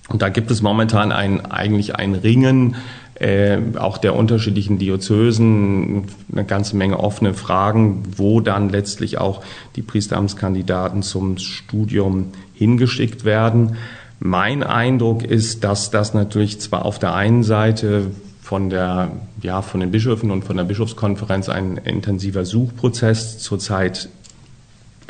Und 0.08 0.22
da 0.22 0.28
gibt 0.28 0.50
es 0.50 0.60
momentan 0.60 1.12
ein, 1.12 1.46
eigentlich 1.46 1.94
ein 1.94 2.14
Ringen 2.14 2.76
äh, 3.20 3.58
auch 3.76 3.98
der 3.98 4.16
unterschiedlichen 4.16 4.78
Diözesen 4.78 6.04
eine 6.32 6.44
ganze 6.44 6.74
Menge 6.74 6.98
offene 6.98 7.34
Fragen, 7.34 8.02
wo 8.16 8.40
dann 8.40 8.70
letztlich 8.70 9.18
auch 9.18 9.42
die 9.76 9.82
Priesteramtskandidaten 9.82 11.02
zum 11.02 11.36
Studium 11.36 12.32
hingeschickt 12.54 13.24
werden. 13.24 13.76
Mein 14.20 14.62
Eindruck 14.62 15.22
ist, 15.22 15.64
dass 15.64 15.90
das 15.90 16.14
natürlich 16.14 16.60
zwar 16.60 16.86
auf 16.86 16.98
der 16.98 17.14
einen 17.14 17.42
Seite 17.42 18.06
von 18.40 18.70
der, 18.70 19.10
ja, 19.42 19.60
von 19.60 19.80
den 19.80 19.90
Bischöfen 19.90 20.30
und 20.30 20.44
von 20.44 20.56
der 20.56 20.64
Bischofskonferenz 20.64 21.48
ein 21.50 21.76
intensiver 21.76 22.44
Suchprozess 22.46 23.38
zurzeit 23.38 24.08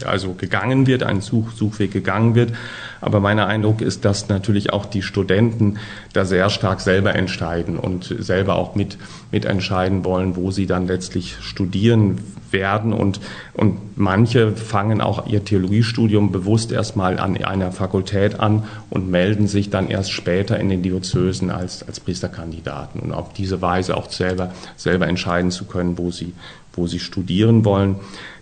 also 0.05 0.35
gegangen 0.35 0.87
wird, 0.87 1.03
ein 1.03 1.21
Such, 1.21 1.53
Suchweg 1.53 1.93
gegangen 1.93 2.35
wird. 2.35 2.53
Aber 3.01 3.21
mein 3.21 3.39
Eindruck 3.39 3.81
ist, 3.81 4.05
dass 4.05 4.29
natürlich 4.29 4.73
auch 4.73 4.87
die 4.87 5.03
Studenten 5.03 5.79
da 6.13 6.25
sehr 6.25 6.51
stark 6.51 6.81
selber 6.81 7.15
entscheiden 7.15 7.79
und 7.79 8.15
selber 8.19 8.57
auch 8.57 8.75
mit, 8.75 8.99
mitentscheiden 9.31 10.05
wollen, 10.05 10.37
wo 10.37 10.51
sie 10.51 10.67
dann 10.67 10.87
letztlich 10.87 11.37
studieren 11.41 12.19
werden. 12.53 12.93
Und, 12.93 13.21
und 13.55 13.97
manche 13.97 14.53
fangen 14.53 15.01
auch 15.01 15.27
ihr 15.27 15.45
Theologiestudium 15.45 16.33
bewusst 16.33 16.73
erstmal 16.73 17.19
an 17.19 17.37
einer 17.43 17.73
Fakultät 17.73 18.41
an 18.41 18.65
und 18.91 19.11
melden 19.11 19.47
sich 19.47 19.71
dann 19.71 19.89
erst 19.89 20.13
später 20.13 20.59
in 20.59 20.69
den 20.69 20.83
Diözesen 20.83 21.51
als, 21.51 21.87
als 21.87 22.01
Priesterkandidaten 22.01 23.01
und 23.01 23.13
auf 23.13 23.33
diese 23.33 23.63
Weise 23.63 23.97
auch 23.97 24.11
selber, 24.11 24.53
selber 24.77 25.09
entscheiden 25.09 25.51
zu 25.51 25.65
können, 25.65 25.99
wo 25.99 26.11
sie, 26.11 26.35
wo 26.73 26.87
sie 26.87 26.99
studieren 26.99 27.65
wollen. 27.65 27.97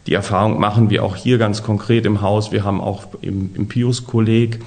Die 0.08 0.14
Erfahrung 0.14 0.58
machen 0.58 0.88
wir 0.88 1.04
auch 1.04 1.16
hier 1.16 1.36
ganz 1.36 1.62
konkret 1.62 2.06
im 2.06 2.22
Haus. 2.22 2.50
Wir 2.50 2.64
haben 2.64 2.80
auch 2.80 3.04
im, 3.20 3.50
im 3.54 3.68
Pius-Kolleg 3.68 4.58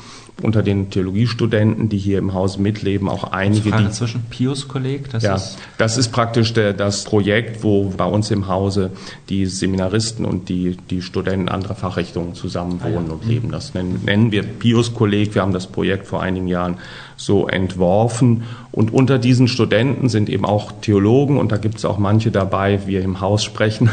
unter 0.44 0.62
den 0.62 0.92
Theologiestudenten, 0.92 1.90
die 1.90 1.98
hier 1.98 2.20
im 2.20 2.34
Haus 2.34 2.60
mitleben, 2.60 3.10
auch 3.10 3.32
einige. 3.32 3.70
Frage 3.70 3.86
die, 3.86 3.92
zwischen 3.92 4.24
Pius-Kolleg, 4.30 5.10
das 5.10 5.24
ja, 5.24 5.36
ist. 5.36 5.58
Das 5.80 5.98
ist 5.98 6.10
praktisch 6.10 6.54
der, 6.54 6.74
das 6.74 7.06
Projekt, 7.06 7.64
wo 7.64 7.90
bei 7.90 8.06
uns 8.06 8.30
im 8.30 8.48
Hause 8.48 8.92
die 9.30 9.48
Seminaristen 9.48 10.26
und 10.26 10.48
die, 10.48 10.78
die 10.90 11.02
Studenten 11.02 11.50
anderer 11.50 11.76
Fachrichtungen 11.76 12.36
zusammen 12.36 12.82
wohnen 12.84 13.06
ah, 13.06 13.08
ja. 13.08 13.14
und 13.14 13.26
leben. 13.26 13.52
Das 13.52 13.74
nennen, 13.74 14.02
nennen 14.06 14.32
wir 14.32 14.44
Pius-Kolleg. 14.44 15.34
Wir 15.34 15.42
haben 15.42 15.54
das 15.54 15.66
Projekt 15.66 16.06
vor 16.06 16.22
einigen 16.22 16.48
Jahren 16.48 16.78
so 17.18 17.48
entworfen. 17.48 18.44
Und 18.72 18.94
unter 18.94 19.18
diesen 19.18 19.48
Studenten 19.48 20.08
sind 20.08 20.30
eben 20.30 20.46
auch 20.46 20.72
Theologen 20.82 21.38
und 21.38 21.52
da 21.52 21.58
gibt 21.58 21.78
es 21.78 21.86
auch 21.86 21.98
manche 21.98 22.30
dabei, 22.30 22.82
wir 22.86 23.02
im 23.02 23.22
Haus 23.22 23.44
sprechen, 23.44 23.90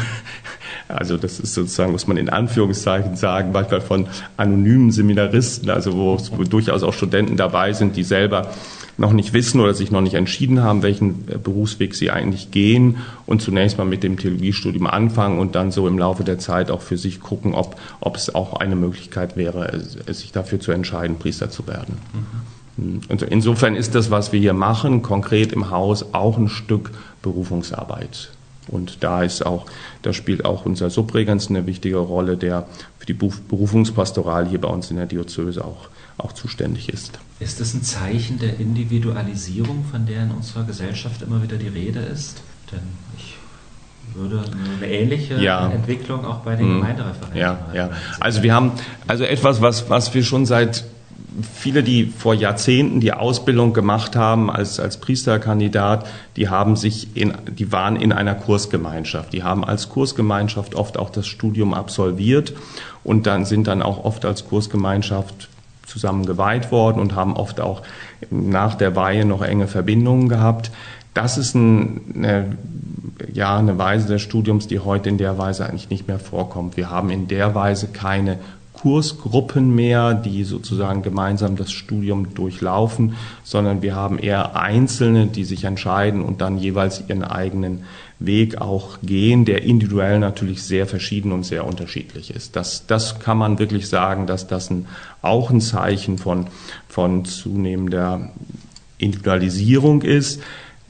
also 0.89 1.17
das 1.17 1.39
ist 1.39 1.53
sozusagen, 1.53 1.91
muss 1.91 2.07
man 2.07 2.17
in 2.17 2.29
Anführungszeichen 2.29 3.15
sagen, 3.15 3.51
manchmal 3.51 3.81
von 3.81 4.07
anonymen 4.37 4.91
Seminaristen, 4.91 5.69
also 5.69 5.93
wo, 5.93 6.17
wo 6.35 6.43
durchaus 6.43 6.81
auch 6.81 6.93
Studenten 6.93 7.37
dabei 7.37 7.73
sind, 7.73 7.95
die 7.95 8.03
selber 8.03 8.51
noch 8.97 9.13
nicht 9.13 9.31
wissen 9.31 9.61
oder 9.61 9.73
sich 9.73 9.91
noch 9.91 10.01
nicht 10.01 10.15
entschieden 10.15 10.61
haben, 10.61 10.81
welchen 10.81 11.27
äh, 11.29 11.37
Berufsweg 11.37 11.95
sie 11.95 12.11
eigentlich 12.11 12.51
gehen 12.51 12.97
und 13.27 13.41
zunächst 13.41 13.77
mal 13.77 13.85
mit 13.85 14.03
dem 14.03 14.17
Theologiestudium 14.17 14.87
anfangen 14.87 15.39
und 15.39 15.55
dann 15.55 15.71
so 15.71 15.87
im 15.87 15.97
Laufe 15.97 16.23
der 16.23 16.39
Zeit 16.39 16.71
auch 16.71 16.81
für 16.81 16.97
sich 16.97 17.21
gucken, 17.21 17.53
ob, 17.53 17.79
ob 18.01 18.15
es 18.17 18.33
auch 18.33 18.53
eine 18.53 18.75
Möglichkeit 18.75 19.37
wäre, 19.37 19.79
sich 20.07 20.31
dafür 20.31 20.59
zu 20.59 20.71
entscheiden, 20.71 21.17
Priester 21.17 21.49
zu 21.49 21.67
werden. 21.67 21.97
Mhm. 22.77 23.01
Und 23.09 23.21
insofern 23.23 23.75
ist 23.75 23.95
das, 23.95 24.09
was 24.09 24.31
wir 24.31 24.39
hier 24.39 24.53
machen, 24.53 25.01
konkret 25.01 25.51
im 25.51 25.69
Haus 25.69 26.13
auch 26.13 26.37
ein 26.37 26.49
Stück 26.49 26.91
Berufungsarbeit. 27.21 28.31
Und 28.69 29.03
da 29.03 29.23
ist 29.23 29.45
auch, 29.45 29.65
da 30.01 30.13
spielt 30.13 30.45
auch 30.45 30.65
unser 30.65 30.89
Subregens 30.89 31.49
eine 31.49 31.65
wichtige 31.65 31.97
Rolle, 31.97 32.37
der 32.37 32.67
für 32.97 33.05
die 33.05 33.13
Berufungspastoral 33.13 34.47
hier 34.47 34.61
bei 34.61 34.67
uns 34.69 34.91
in 34.91 34.97
der 34.97 35.05
Diözese 35.05 35.63
auch, 35.63 35.89
auch 36.17 36.33
zuständig 36.33 36.89
ist. 36.89 37.19
Ist 37.39 37.59
das 37.59 37.73
ein 37.73 37.83
Zeichen 37.83 38.39
der 38.39 38.59
Individualisierung, 38.59 39.85
von 39.89 40.05
der 40.05 40.23
in 40.23 40.31
unserer 40.31 40.63
Gesellschaft 40.63 41.21
immer 41.21 41.41
wieder 41.41 41.57
die 41.57 41.67
Rede 41.67 41.99
ist? 41.99 42.41
Denn 42.71 42.81
ich 43.17 43.37
würde 44.15 44.43
eine 44.77 44.91
ähnliche 44.91 45.41
ja. 45.41 45.69
Entwicklung 45.69 46.25
auch 46.25 46.39
bei 46.39 46.55
den 46.55 46.67
hm. 46.67 46.75
Gemeindereferenten 46.79 47.39
ja, 47.39 47.59
ja. 47.73 47.89
Also 48.19 48.43
wir 48.43 48.53
haben 48.53 48.71
also 49.07 49.23
etwas, 49.23 49.61
was, 49.61 49.89
was 49.89 50.13
wir 50.13 50.23
schon 50.23 50.45
seit 50.45 50.83
viele, 51.41 51.83
die 51.83 52.05
vor 52.05 52.33
Jahrzehnten 52.33 52.99
die 52.99 53.13
Ausbildung 53.13 53.73
gemacht 53.73 54.15
haben 54.15 54.49
als, 54.49 54.79
als 54.79 54.97
Priesterkandidat, 54.97 56.07
die 56.35 56.49
haben 56.49 56.75
sich 56.75 57.15
in, 57.15 57.33
die 57.49 57.71
waren 57.71 57.95
in 57.95 58.11
einer 58.11 58.35
Kursgemeinschaft. 58.35 59.33
Die 59.33 59.43
haben 59.43 59.63
als 59.63 59.89
Kursgemeinschaft 59.89 60.75
oft 60.75 60.97
auch 60.97 61.09
das 61.09 61.27
Studium 61.27 61.73
absolviert 61.73 62.53
und 63.03 63.27
dann 63.27 63.45
sind 63.45 63.67
dann 63.67 63.81
auch 63.81 64.03
oft 64.03 64.25
als 64.25 64.45
Kursgemeinschaft 64.45 65.49
zusammen 65.85 66.25
geweiht 66.25 66.71
worden 66.71 66.99
und 66.99 67.15
haben 67.15 67.35
oft 67.35 67.59
auch 67.59 67.81
nach 68.29 68.75
der 68.75 68.95
Weihe 68.95 69.25
noch 69.25 69.41
enge 69.41 69.67
Verbindungen 69.67 70.29
gehabt. 70.29 70.71
Das 71.13 71.37
ist 71.37 71.55
ein, 71.55 72.01
eine, 72.15 72.57
ja, 73.33 73.57
eine 73.57 73.77
Weise 73.77 74.07
des 74.07 74.21
Studiums, 74.21 74.67
die 74.67 74.79
heute 74.79 75.09
in 75.09 75.17
der 75.17 75.37
Weise 75.37 75.65
eigentlich 75.65 75.89
nicht 75.89 76.07
mehr 76.07 76.19
vorkommt. 76.19 76.77
Wir 76.77 76.89
haben 76.89 77.09
in 77.09 77.27
der 77.27 77.55
Weise 77.55 77.87
keine 77.87 78.37
Kursgruppen 78.81 79.75
mehr, 79.75 80.13
die 80.13 80.45
sozusagen 80.45 81.01
gemeinsam 81.01 81.57
das 81.57 81.71
Studium 81.71 82.33
durchlaufen, 82.33 83.15
sondern 83.43 83.81
wir 83.81 83.95
haben 83.95 84.17
eher 84.17 84.55
Einzelne, 84.55 85.27
die 85.27 85.43
sich 85.43 85.65
entscheiden 85.65 86.21
und 86.21 86.39
dann 86.39 86.57
jeweils 86.57 87.03
ihren 87.07 87.23
eigenen 87.23 87.83
Weg 88.19 88.61
auch 88.61 88.97
gehen, 89.03 89.43
der 89.43 89.63
individuell 89.63 90.19
natürlich 90.19 90.63
sehr 90.63 90.87
verschieden 90.87 91.31
und 91.31 91.43
sehr 91.43 91.65
unterschiedlich 91.65 92.33
ist. 92.33 92.55
Das, 92.55 92.85
das 92.85 93.19
kann 93.19 93.37
man 93.37 93.59
wirklich 93.59 93.89
sagen, 93.89 94.27
dass 94.27 94.47
das 94.47 94.69
ein, 94.69 94.85
auch 95.21 95.49
ein 95.49 95.61
Zeichen 95.61 96.17
von, 96.17 96.47
von 96.87 97.25
zunehmender 97.25 98.29
Individualisierung 98.97 100.03
ist. 100.03 100.41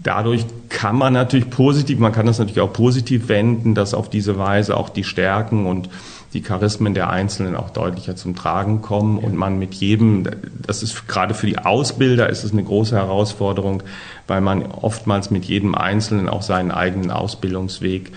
Dadurch 0.02 0.46
kann 0.70 0.96
man 0.96 1.14
natürlich 1.14 1.50
positiv, 1.50 2.00
man 2.00 2.14
kann 2.14 2.26
das 2.26 2.40
natürlich 2.40 2.62
auch 2.62 2.72
positiv 2.72 3.28
wenden, 3.30 3.76
dass 3.76 3.94
auf 3.94 4.10
diese 4.10 4.38
Weise 4.38 4.78
auch 4.78 4.90
die 4.90 5.04
Stärken 5.04 5.66
und 5.66 5.90
die 6.34 6.42
Charismen 6.42 6.94
der 6.94 7.10
Einzelnen 7.10 7.56
auch 7.56 7.72
deutlicher 7.72 8.16
zum 8.16 8.36
Tragen 8.36 8.82
kommen 8.82 9.18
und 9.18 9.36
man 9.36 9.58
mit 9.58 9.74
jedem, 9.76 10.28
das 10.62 10.84
ist 10.84 11.08
gerade 11.08 11.34
für 11.34 11.48
die 11.48 11.58
Ausbilder 11.58 12.30
ist 12.30 12.44
es 12.44 12.52
eine 12.52 12.64
große 12.64 12.96
Herausforderung, 12.96 13.82
weil 14.28 14.42
man 14.42 14.64
oftmals 14.64 15.32
mit 15.32 15.46
jedem 15.46 15.74
Einzelnen 15.74 16.30
auch 16.30 16.44
seinen 16.44 16.72
eigenen 16.72 17.10
Ausbildungsweg 17.10 18.12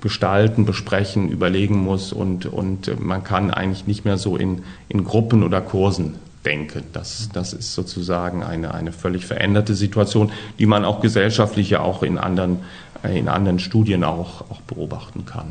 gestalten, 0.00 0.64
besprechen, 0.64 1.30
überlegen 1.30 1.78
muss 1.78 2.12
und, 2.12 2.46
und 2.46 3.00
man 3.00 3.24
kann 3.24 3.50
eigentlich 3.50 3.86
nicht 3.86 4.04
mehr 4.04 4.18
so 4.18 4.36
in, 4.36 4.62
in 4.88 5.02
Gruppen 5.02 5.42
oder 5.42 5.60
Kursen 5.60 6.16
denken. 6.44 6.84
Das, 6.92 7.30
das 7.32 7.52
ist 7.52 7.74
sozusagen 7.74 8.42
eine, 8.42 8.74
eine 8.74 8.92
völlig 8.92 9.26
veränderte 9.26 9.74
Situation, 9.74 10.30
die 10.58 10.66
man 10.66 10.84
auch 10.84 11.00
gesellschaftlich 11.00 11.70
ja 11.70 11.80
auch 11.80 12.02
in 12.02 12.18
anderen, 12.18 12.58
in 13.02 13.28
anderen 13.28 13.58
Studien 13.58 14.04
auch, 14.04 14.42
auch 14.50 14.60
beobachten 14.60 15.24
kann. 15.24 15.46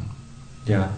Ja, 0.66 0.90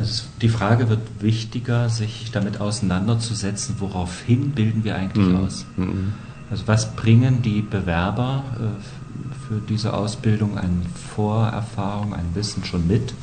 also 0.00 0.24
die 0.40 0.48
Frage 0.48 0.88
wird 0.88 1.00
wichtiger, 1.20 1.90
sich 1.90 2.30
damit 2.32 2.60
auseinanderzusetzen, 2.60 3.76
woraufhin 3.78 4.52
bilden 4.52 4.82
wir 4.82 4.96
eigentlich 4.96 5.26
mhm. 5.26 5.36
aus. 5.36 5.66
Mhm. 5.76 6.12
Also 6.50 6.66
was 6.66 6.96
bringen 6.96 7.42
die 7.42 7.60
Bewerber 7.60 8.42
äh, 8.56 9.46
für 9.46 9.60
diese 9.60 9.92
Ausbildung 9.92 10.58
an 10.58 10.86
Vorerfahrung, 11.14 12.14
an 12.14 12.34
Wissen 12.34 12.64
schon 12.64 12.88
mit 12.88 13.14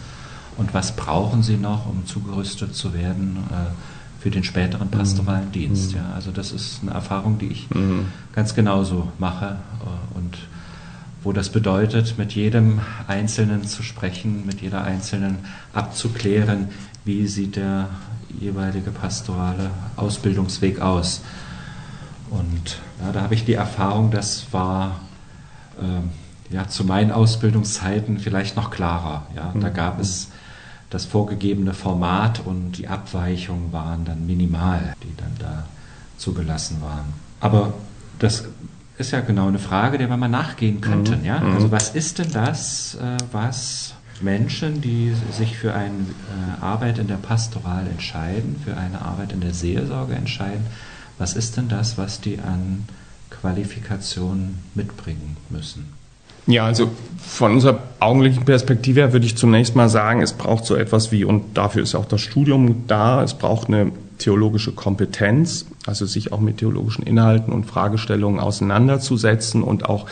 und 0.57 0.73
was 0.73 0.95
brauchen 0.95 1.41
sie 1.43 1.57
noch, 1.57 1.87
um 1.87 2.05
zugerüstet 2.05 2.75
zu 2.75 2.93
werden 2.93 3.37
äh, 3.49 4.21
für 4.21 4.29
den 4.29 4.43
späteren 4.43 4.89
pastoralen 4.89 5.47
mhm. 5.47 5.51
Dienst. 5.51 5.93
Ja, 5.93 6.11
also 6.13 6.31
das 6.31 6.51
ist 6.51 6.81
eine 6.83 6.91
Erfahrung, 6.91 7.39
die 7.39 7.47
ich 7.47 7.69
mhm. 7.71 8.05
ganz 8.33 8.53
genauso 8.53 9.11
mache 9.17 9.57
äh, 9.81 10.17
und 10.17 10.37
wo 11.27 11.33
das 11.33 11.49
bedeutet, 11.49 12.17
mit 12.17 12.31
jedem 12.31 12.79
Einzelnen 13.05 13.65
zu 13.65 13.83
sprechen, 13.83 14.45
mit 14.45 14.61
jeder 14.61 14.85
Einzelnen 14.85 15.39
abzuklären, 15.73 16.69
wie 17.03 17.27
sieht 17.27 17.57
der 17.57 17.89
jeweilige 18.39 18.91
pastorale 18.91 19.71
Ausbildungsweg 19.97 20.79
aus. 20.79 21.21
Und 22.29 22.79
ja, 23.01 23.11
da 23.11 23.23
habe 23.23 23.33
ich 23.33 23.43
die 23.43 23.55
Erfahrung, 23.55 24.09
das 24.09 24.45
war 24.53 25.01
äh, 25.81 26.53
ja, 26.55 26.69
zu 26.69 26.85
meinen 26.85 27.11
Ausbildungszeiten 27.11 28.19
vielleicht 28.19 28.55
noch 28.55 28.71
klarer. 28.71 29.27
Ja. 29.35 29.53
Da 29.59 29.67
gab 29.67 29.99
es 29.99 30.29
das 30.89 31.03
vorgegebene 31.03 31.73
Format 31.73 32.39
und 32.45 32.77
die 32.77 32.87
Abweichungen 32.87 33.73
waren 33.73 34.05
dann 34.05 34.25
minimal, 34.25 34.95
die 35.03 35.13
dann 35.17 35.35
da 35.39 35.65
zugelassen 36.17 36.77
waren. 36.81 37.13
Aber 37.41 37.73
das 38.17 38.45
ist 38.97 39.11
ja 39.11 39.21
genau 39.21 39.47
eine 39.47 39.59
Frage, 39.59 39.97
der 39.97 40.09
wir 40.09 40.17
mal 40.17 40.27
nachgehen 40.27 40.81
könnten. 40.81 41.19
Mhm. 41.19 41.25
Ja? 41.25 41.39
Mhm. 41.39 41.53
Also 41.53 41.71
was 41.71 41.89
ist 41.89 42.19
denn 42.19 42.31
das, 42.31 42.95
äh, 42.95 43.17
was 43.31 43.93
Menschen, 44.21 44.81
die 44.81 45.13
sich 45.31 45.57
für 45.57 45.73
eine 45.73 45.91
äh, 45.91 46.61
Arbeit 46.63 46.97
in 46.97 47.07
der 47.07 47.15
Pastoral 47.15 47.87
entscheiden, 47.87 48.55
für 48.63 48.75
eine 48.75 49.01
Arbeit 49.01 49.31
in 49.31 49.41
der 49.41 49.53
Seelsorge 49.53 50.15
entscheiden, 50.15 50.65
was 51.17 51.35
ist 51.35 51.57
denn 51.57 51.67
das, 51.67 51.97
was 51.97 52.21
die 52.21 52.39
an 52.39 52.85
Qualifikationen 53.29 54.59
mitbringen 54.75 55.37
müssen? 55.49 55.93
Ja, 56.47 56.65
also 56.65 56.89
von 57.19 57.53
unserer 57.53 57.79
augenblicklichen 57.99 58.45
Perspektive 58.45 59.01
her 59.01 59.13
würde 59.13 59.25
ich 59.25 59.35
zunächst 59.35 59.75
mal 59.75 59.89
sagen, 59.89 60.21
es 60.21 60.33
braucht 60.33 60.65
so 60.65 60.75
etwas 60.75 61.11
wie, 61.11 61.25
und 61.25 61.57
dafür 61.57 61.83
ist 61.83 61.93
auch 61.93 62.05
das 62.05 62.21
Studium 62.21 62.87
da, 62.87 63.21
es 63.21 63.33
braucht 63.33 63.67
eine 63.67 63.91
theologische 64.17 64.71
Kompetenz, 64.71 65.65
also 65.85 66.05
sich 66.05 66.31
auch 66.31 66.39
mit 66.39 66.57
theologischen 66.57 67.03
Inhalten 67.03 67.53
und 67.53 67.65
Fragestellungen 67.65 68.39
auseinanderzusetzen 68.39 69.63
und 69.63 69.85
auch 69.85 70.07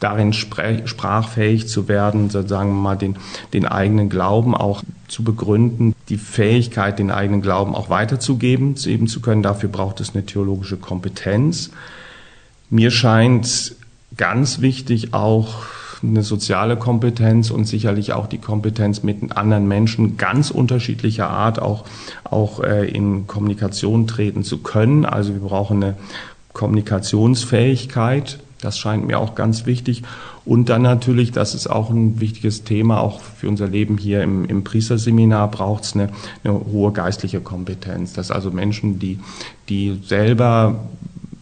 darin 0.00 0.32
sprachfähig 0.32 1.68
zu 1.68 1.88
werden, 1.88 2.28
sozusagen 2.28 2.74
mal 2.74 2.96
den, 2.96 3.16
den 3.52 3.66
eigenen 3.66 4.08
Glauben 4.08 4.54
auch 4.54 4.82
zu 5.08 5.24
begründen, 5.24 5.94
die 6.08 6.18
Fähigkeit, 6.18 6.98
den 6.98 7.10
eigenen 7.10 7.40
Glauben 7.40 7.74
auch 7.74 7.88
weiterzugeben, 7.88 8.74
eben 8.84 9.06
zu 9.06 9.20
können. 9.20 9.42
Dafür 9.42 9.70
braucht 9.70 10.00
es 10.00 10.14
eine 10.14 10.26
theologische 10.26 10.76
Kompetenz. 10.76 11.70
Mir 12.68 12.90
scheint 12.90 13.74
ganz 14.16 14.60
wichtig 14.60 15.14
auch 15.14 15.54
eine 16.02 16.22
soziale 16.22 16.76
Kompetenz 16.76 17.50
und 17.50 17.64
sicherlich 17.66 18.12
auch 18.12 18.26
die 18.26 18.38
Kompetenz 18.38 19.02
mit 19.02 19.36
anderen 19.36 19.68
Menschen 19.68 20.16
ganz 20.16 20.50
unterschiedlicher 20.50 21.28
Art 21.28 21.60
auch, 21.60 21.84
auch 22.24 22.62
äh, 22.62 22.88
in 22.88 23.26
Kommunikation 23.26 24.06
treten 24.06 24.42
zu 24.42 24.58
können. 24.58 25.04
Also 25.04 25.32
wir 25.32 25.40
brauchen 25.40 25.82
eine 25.82 25.96
Kommunikationsfähigkeit. 26.52 28.38
Das 28.60 28.78
scheint 28.78 29.06
mir 29.06 29.18
auch 29.18 29.34
ganz 29.34 29.66
wichtig. 29.66 30.02
Und 30.46 30.68
dann 30.68 30.82
natürlich, 30.82 31.32
das 31.32 31.54
ist 31.54 31.66
auch 31.66 31.90
ein 31.90 32.20
wichtiges 32.20 32.64
Thema, 32.64 33.00
auch 33.00 33.20
für 33.20 33.48
unser 33.48 33.66
Leben 33.66 33.98
hier 33.98 34.22
im, 34.22 34.44
im 34.44 34.64
Priesterseminar 34.64 35.50
braucht 35.50 35.84
es 35.84 35.94
eine, 35.94 36.08
eine 36.44 36.54
hohe 36.54 36.92
geistliche 36.92 37.40
Kompetenz. 37.40 38.12
Dass 38.14 38.30
also 38.30 38.50
Menschen, 38.50 38.98
die, 38.98 39.18
die 39.68 40.00
selber 40.04 40.86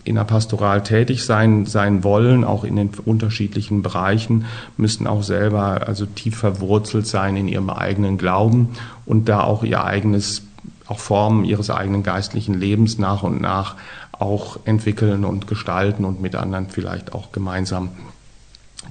in 0.04 0.16
der 0.16 0.24
Pastoral 0.24 0.82
tätig 0.82 1.24
sein, 1.24 1.66
sein 1.66 2.04
wollen, 2.04 2.44
auch 2.44 2.64
in 2.64 2.76
den 2.76 2.90
unterschiedlichen 3.04 3.82
Bereichen, 3.82 4.44
müssten 4.76 5.06
auch 5.06 5.22
selber 5.22 5.88
also 5.88 6.06
tief 6.06 6.36
verwurzelt 6.36 7.06
sein 7.06 7.36
in 7.36 7.48
ihrem 7.48 7.70
eigenen 7.70 8.18
Glauben 8.18 8.70
und 9.06 9.28
da 9.28 9.42
auch 9.42 9.64
ihr 9.64 9.82
eigenes, 9.82 10.42
auch 10.86 10.98
Formen 10.98 11.44
ihres 11.44 11.70
eigenen 11.70 12.02
geistlichen 12.02 12.54
Lebens 12.54 12.98
nach 12.98 13.22
und 13.22 13.40
nach 13.40 13.76
auch 14.12 14.58
entwickeln 14.64 15.24
und 15.24 15.46
gestalten 15.46 16.04
und 16.04 16.20
mit 16.20 16.34
anderen 16.36 16.68
vielleicht 16.68 17.14
auch 17.14 17.32
gemeinsam 17.32 17.88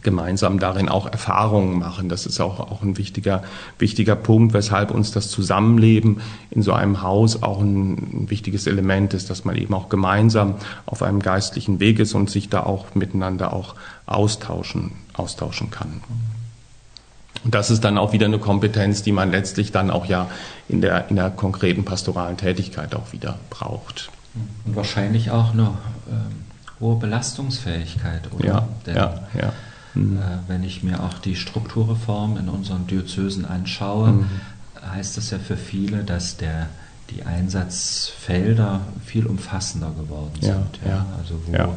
gemeinsam 0.01 0.59
darin 0.59 0.89
auch 0.89 1.05
Erfahrungen 1.05 1.79
machen. 1.79 2.09
Das 2.09 2.25
ist 2.25 2.39
auch, 2.39 2.59
auch 2.59 2.81
ein 2.81 2.97
wichtiger, 2.97 3.43
wichtiger 3.79 4.15
Punkt, 4.15 4.53
weshalb 4.53 4.91
uns 4.91 5.11
das 5.11 5.29
Zusammenleben 5.29 6.21
in 6.51 6.61
so 6.61 6.73
einem 6.73 7.01
Haus 7.01 7.43
auch 7.43 7.61
ein, 7.61 7.93
ein 8.23 8.29
wichtiges 8.29 8.67
Element 8.67 9.13
ist, 9.13 9.29
dass 9.29 9.45
man 9.45 9.55
eben 9.55 9.73
auch 9.73 9.89
gemeinsam 9.89 10.55
auf 10.85 11.03
einem 11.03 11.21
geistlichen 11.21 11.79
Weg 11.79 11.99
ist 11.99 12.13
und 12.13 12.29
sich 12.29 12.49
da 12.49 12.63
auch 12.63 12.95
miteinander 12.95 13.53
auch 13.53 13.75
austauschen, 14.05 14.91
austauschen 15.13 15.69
kann. 15.69 16.01
Und 17.43 17.53
das 17.53 17.69
ist 17.69 17.83
dann 17.83 17.97
auch 17.97 18.13
wieder 18.13 18.25
eine 18.25 18.39
Kompetenz, 18.39 19.03
die 19.03 19.11
man 19.11 19.31
letztlich 19.31 19.71
dann 19.71 19.91
auch 19.91 20.05
ja 20.05 20.29
in 20.69 20.81
der, 20.81 21.09
in 21.09 21.17
der 21.17 21.29
konkreten 21.29 21.83
pastoralen 21.83 22.37
Tätigkeit 22.37 22.95
auch 22.95 23.11
wieder 23.11 23.37
braucht. 23.49 24.09
Und 24.65 24.75
wahrscheinlich 24.75 25.31
auch 25.31 25.51
eine 25.51 25.63
äh, 25.63 26.79
hohe 26.79 26.97
Belastungsfähigkeit, 26.97 28.21
oder? 28.31 28.45
Ja, 28.45 28.67
Denn 28.85 28.95
ja, 28.95 29.19
ja. 29.39 29.53
Mhm. 29.93 30.17
Äh, 30.17 30.21
wenn 30.47 30.63
ich 30.63 30.83
mir 30.83 31.03
auch 31.03 31.19
die 31.19 31.35
Strukturreform 31.35 32.37
in 32.37 32.49
unseren 32.49 32.87
Diözesen 32.87 33.45
anschaue, 33.45 34.11
mhm. 34.11 34.25
heißt 34.91 35.17
das 35.17 35.29
ja 35.29 35.39
für 35.39 35.57
viele, 35.57 36.03
dass 36.03 36.37
der, 36.37 36.67
die 37.09 37.23
Einsatzfelder 37.23 38.81
viel 39.05 39.25
umfassender 39.25 39.91
geworden 39.91 40.39
sind. 40.41 40.79
Ja, 40.85 40.89
ja. 40.89 41.05
Also 41.19 41.39
wo, 41.45 41.53
ja. 41.53 41.75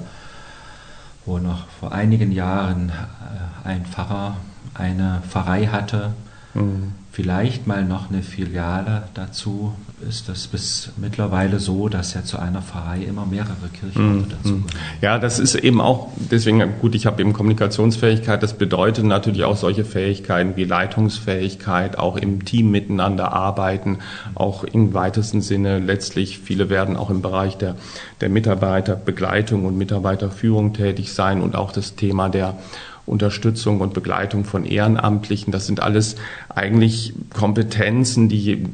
wo 1.24 1.38
noch 1.38 1.68
vor 1.80 1.92
einigen 1.92 2.32
Jahren 2.32 2.90
äh, 2.90 3.68
ein 3.68 3.86
Pfarrer 3.86 4.36
eine 4.74 5.22
Pfarrei 5.28 5.66
hatte, 5.66 6.12
mhm 6.54 6.92
vielleicht 7.16 7.66
mal 7.66 7.82
noch 7.82 8.10
eine 8.10 8.22
Filiale 8.22 9.04
dazu, 9.14 9.74
ist 10.06 10.28
das 10.28 10.46
bis 10.46 10.90
mittlerweile 10.98 11.58
so, 11.58 11.88
dass 11.88 12.12
ja 12.12 12.22
zu 12.22 12.38
einer 12.38 12.60
Pfarrei 12.60 13.02
immer 13.02 13.24
mehrere 13.24 13.68
Kirchen 13.72 14.18
mm, 14.18 14.28
dazu 14.28 14.54
gehören. 14.56 14.64
Ja, 15.00 15.18
das 15.18 15.38
ist 15.38 15.54
eben 15.54 15.80
auch, 15.80 16.08
deswegen, 16.16 16.62
gut, 16.80 16.94
ich 16.94 17.06
habe 17.06 17.22
eben 17.22 17.32
Kommunikationsfähigkeit, 17.32 18.42
das 18.42 18.58
bedeutet 18.58 19.04
natürlich 19.04 19.44
auch 19.44 19.56
solche 19.56 19.86
Fähigkeiten 19.86 20.54
wie 20.56 20.64
Leitungsfähigkeit, 20.64 21.98
auch 21.98 22.18
im 22.18 22.44
Team 22.44 22.70
miteinander 22.70 23.32
arbeiten, 23.32 23.98
auch 24.34 24.64
im 24.64 24.92
weitesten 24.92 25.40
Sinne 25.40 25.78
letztlich, 25.78 26.40
viele 26.40 26.68
werden 26.68 26.96
auch 26.96 27.08
im 27.08 27.22
Bereich 27.22 27.56
der, 27.56 27.76
der 28.20 28.28
Mitarbeiterbegleitung 28.28 29.64
und 29.64 29.78
Mitarbeiterführung 29.78 30.74
tätig 30.74 31.14
sein 31.14 31.40
und 31.40 31.56
auch 31.56 31.72
das 31.72 31.94
Thema 31.96 32.28
der 32.28 32.58
Unterstützung 33.06 33.80
und 33.80 33.94
Begleitung 33.94 34.44
von 34.44 34.64
Ehrenamtlichen. 34.64 35.52
Das 35.52 35.66
sind 35.66 35.80
alles 35.80 36.16
eigentlich 36.48 37.14
Kompetenzen, 37.32 38.28
die, 38.28 38.66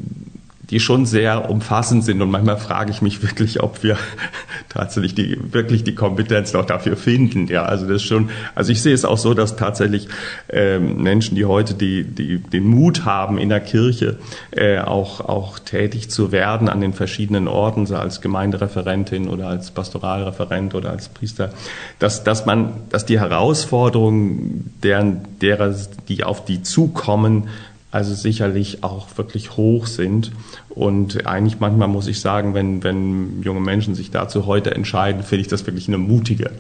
die 0.73 0.81
schon 0.81 1.05
sehr 1.05 1.51
umfassend 1.51 2.03
sind. 2.03 2.23
Und 2.23 2.31
manchmal 2.31 2.57
frage 2.57 2.91
ich 2.91 3.03
mich 3.03 3.23
wirklich, 3.23 3.63
ob 3.63 3.83
wir 3.83 3.99
tatsächlich 4.71 5.15
die, 5.15 5.39
wirklich 5.53 5.85
die 5.85 5.95
Kompetenz 5.95 6.55
noch 6.55 6.65
dafür 6.65 6.97
finden. 6.97 7.47
Ja, 7.47 7.65
also 7.65 7.87
das 7.87 7.97
ist 7.97 8.05
schon, 8.05 8.31
also 8.55 8.73
ich 8.73 8.81
sehe 8.81 8.95
es 8.95 9.05
auch 9.05 9.19
so, 9.19 9.35
dass 9.35 9.57
tatsächlich 9.57 10.09
ähm, 10.49 11.03
Menschen, 11.03 11.37
die 11.37 11.45
heute 11.45 11.75
die, 11.75 12.05
die, 12.05 12.39
den 12.39 12.65
Mut 12.65 13.05
haben, 13.05 13.37
in 13.37 13.51
der 13.51 13.61
Kirche 13.61 14.19
äh, 14.51 14.79
auch, 14.79 15.21
auch 15.21 15.59
tätig 15.59 16.09
zu 16.11 16.33
werden 16.33 16.71
an 16.71 16.81
den 16.81 16.95
verschiedenen 16.95 17.49
Orten, 17.49 17.85
so 17.85 17.97
als 17.97 18.23
Gemeindereferentin 18.23 19.29
oder 19.29 19.49
als 19.49 19.73
Pastoralreferent 19.73 20.75
oder 20.75 20.89
als 20.89 21.11
Priester, 21.11 21.51
dass, 21.99 22.25
dass 22.25 22.47
man, 22.47 22.73
dass 22.89 23.05
die 23.05 23.21
Herausforderungen, 23.21 24.73
deren, 24.83 25.39
derer, 25.43 25.75
die 26.09 26.25
auf 26.25 26.47
die 26.47 26.63
zukommen, 26.63 27.49
also 27.93 28.15
sicherlich 28.15 28.83
auch 28.83 29.07
wirklich 29.17 29.57
hoch 29.57 29.87
sind. 29.87 30.33
Und 30.71 31.27
eigentlich 31.27 31.61
manchmal 31.61 31.89
muss 31.89 32.09
ich 32.09 32.21
sagen, 32.21 32.55
wenn, 32.55 32.83
wenn 32.83 33.43
junge 33.43 33.61
Menschen 33.61 33.95
sich 33.95 34.11
dazu 34.11 34.47
heute 34.47 34.75
entscheiden, 34.75 35.23
finde 35.23 35.43
ich 35.43 35.49
das 35.49 35.67
wirklich 35.67 35.89
eine 35.89 35.99
mutige 35.99 36.51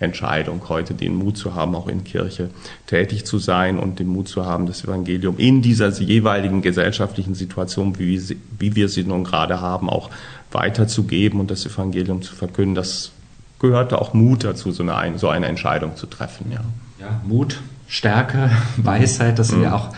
Entscheidung, 0.00 0.62
heute 0.68 0.94
den 0.94 1.14
Mut 1.14 1.36
zu 1.36 1.54
haben, 1.54 1.74
auch 1.74 1.88
in 1.88 2.04
Kirche 2.04 2.50
tätig 2.86 3.26
zu 3.26 3.38
sein 3.38 3.78
und 3.78 3.98
den 3.98 4.06
Mut 4.06 4.28
zu 4.28 4.46
haben, 4.46 4.66
das 4.66 4.84
Evangelium 4.84 5.36
in 5.38 5.60
dieser 5.60 5.90
jeweiligen 5.90 6.62
gesellschaftlichen 6.62 7.34
Situation, 7.34 7.98
wie, 7.98 8.38
wie 8.58 8.74
wir 8.74 8.88
sie 8.88 9.04
nun 9.04 9.24
gerade 9.24 9.60
haben, 9.60 9.90
auch 9.90 10.08
weiterzugeben 10.52 11.38
und 11.38 11.50
das 11.50 11.66
Evangelium 11.66 12.22
zu 12.22 12.34
verkünden. 12.34 12.74
Das 12.74 13.10
gehörte 13.58 14.00
auch 14.00 14.14
Mut 14.14 14.44
dazu, 14.44 14.72
so 14.72 14.84
eine, 14.84 15.18
so 15.18 15.28
eine 15.28 15.46
Entscheidung 15.46 15.96
zu 15.96 16.06
treffen. 16.06 16.50
Ja, 16.50 16.60
ja 17.00 17.20
Mut, 17.26 17.60
Stärke, 17.88 18.50
Weisheit, 18.78 19.38
das 19.38 19.48
sind 19.48 19.58
mhm. 19.58 19.64
ja 19.64 19.74
auch 19.74 19.90
äh, 19.90 19.96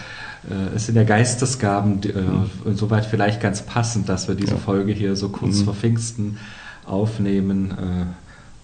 es 0.75 0.87
sind 0.87 0.97
ja 0.97 1.05
Geistesgaben, 1.05 2.01
äh, 2.03 2.69
insoweit 2.69 3.05
vielleicht 3.05 3.41
ganz 3.41 3.63
passend, 3.63 4.09
dass 4.09 4.29
wir 4.29 4.35
diese 4.35 4.53
ja. 4.55 4.59
Folge 4.59 4.93
hier 4.93 5.17
so 5.17 5.29
kurz 5.29 5.61
mhm. 5.61 5.65
vor 5.65 5.75
Pfingsten 5.75 6.39
aufnehmen, 6.87 7.73
äh, 7.73 8.07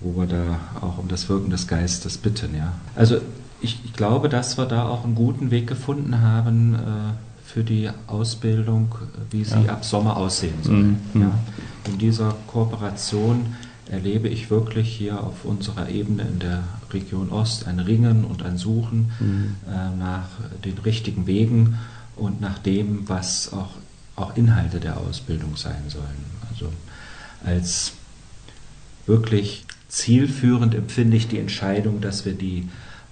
wo 0.00 0.20
wir 0.20 0.26
da 0.26 0.60
auch 0.80 0.98
um 0.98 1.08
das 1.08 1.28
Wirken 1.28 1.50
des 1.50 1.68
Geistes 1.68 2.18
bitten. 2.18 2.54
Ja. 2.56 2.72
Also 2.94 3.18
ich, 3.60 3.80
ich 3.84 3.92
glaube, 3.92 4.28
dass 4.28 4.58
wir 4.58 4.66
da 4.66 4.88
auch 4.88 5.04
einen 5.04 5.14
guten 5.14 5.50
Weg 5.50 5.66
gefunden 5.66 6.20
haben 6.20 6.74
äh, 6.74 6.78
für 7.44 7.62
die 7.62 7.90
Ausbildung, 8.06 8.94
wie 9.30 9.44
sie 9.44 9.60
ja. 9.60 9.72
ab 9.74 9.84
Sommer 9.84 10.16
aussehen 10.16 10.62
soll. 10.62 10.74
Mhm. 10.74 10.98
Ja. 11.14 11.30
In 11.86 11.98
dieser 11.98 12.34
Kooperation 12.46 13.54
erlebe 13.90 14.28
ich 14.28 14.50
wirklich 14.50 14.88
hier 14.88 15.22
auf 15.22 15.44
unserer 15.44 15.88
Ebene 15.88 16.22
in 16.22 16.38
der 16.38 16.64
Region 16.92 17.30
Ost 17.30 17.66
ein 17.66 17.78
Ringen 17.78 18.24
und 18.24 18.42
ein 18.42 18.58
Suchen 18.58 19.12
mhm. 19.20 19.56
äh, 19.68 19.96
nach 19.96 20.28
den 20.64 20.78
richtigen 20.78 21.26
Wegen 21.26 21.78
und 22.16 22.40
nach 22.40 22.58
dem, 22.58 23.08
was 23.08 23.52
auch, 23.52 23.70
auch 24.16 24.36
Inhalte 24.36 24.80
der 24.80 24.96
Ausbildung 24.98 25.56
sein 25.56 25.84
sollen. 25.88 26.24
Also 26.50 26.72
als 27.44 27.92
wirklich 29.06 29.64
zielführend 29.88 30.74
empfinde 30.74 31.16
ich 31.16 31.28
die 31.28 31.38
Entscheidung, 31.38 32.00
dass 32.00 32.24
wir 32.24 32.34
die 32.34 32.68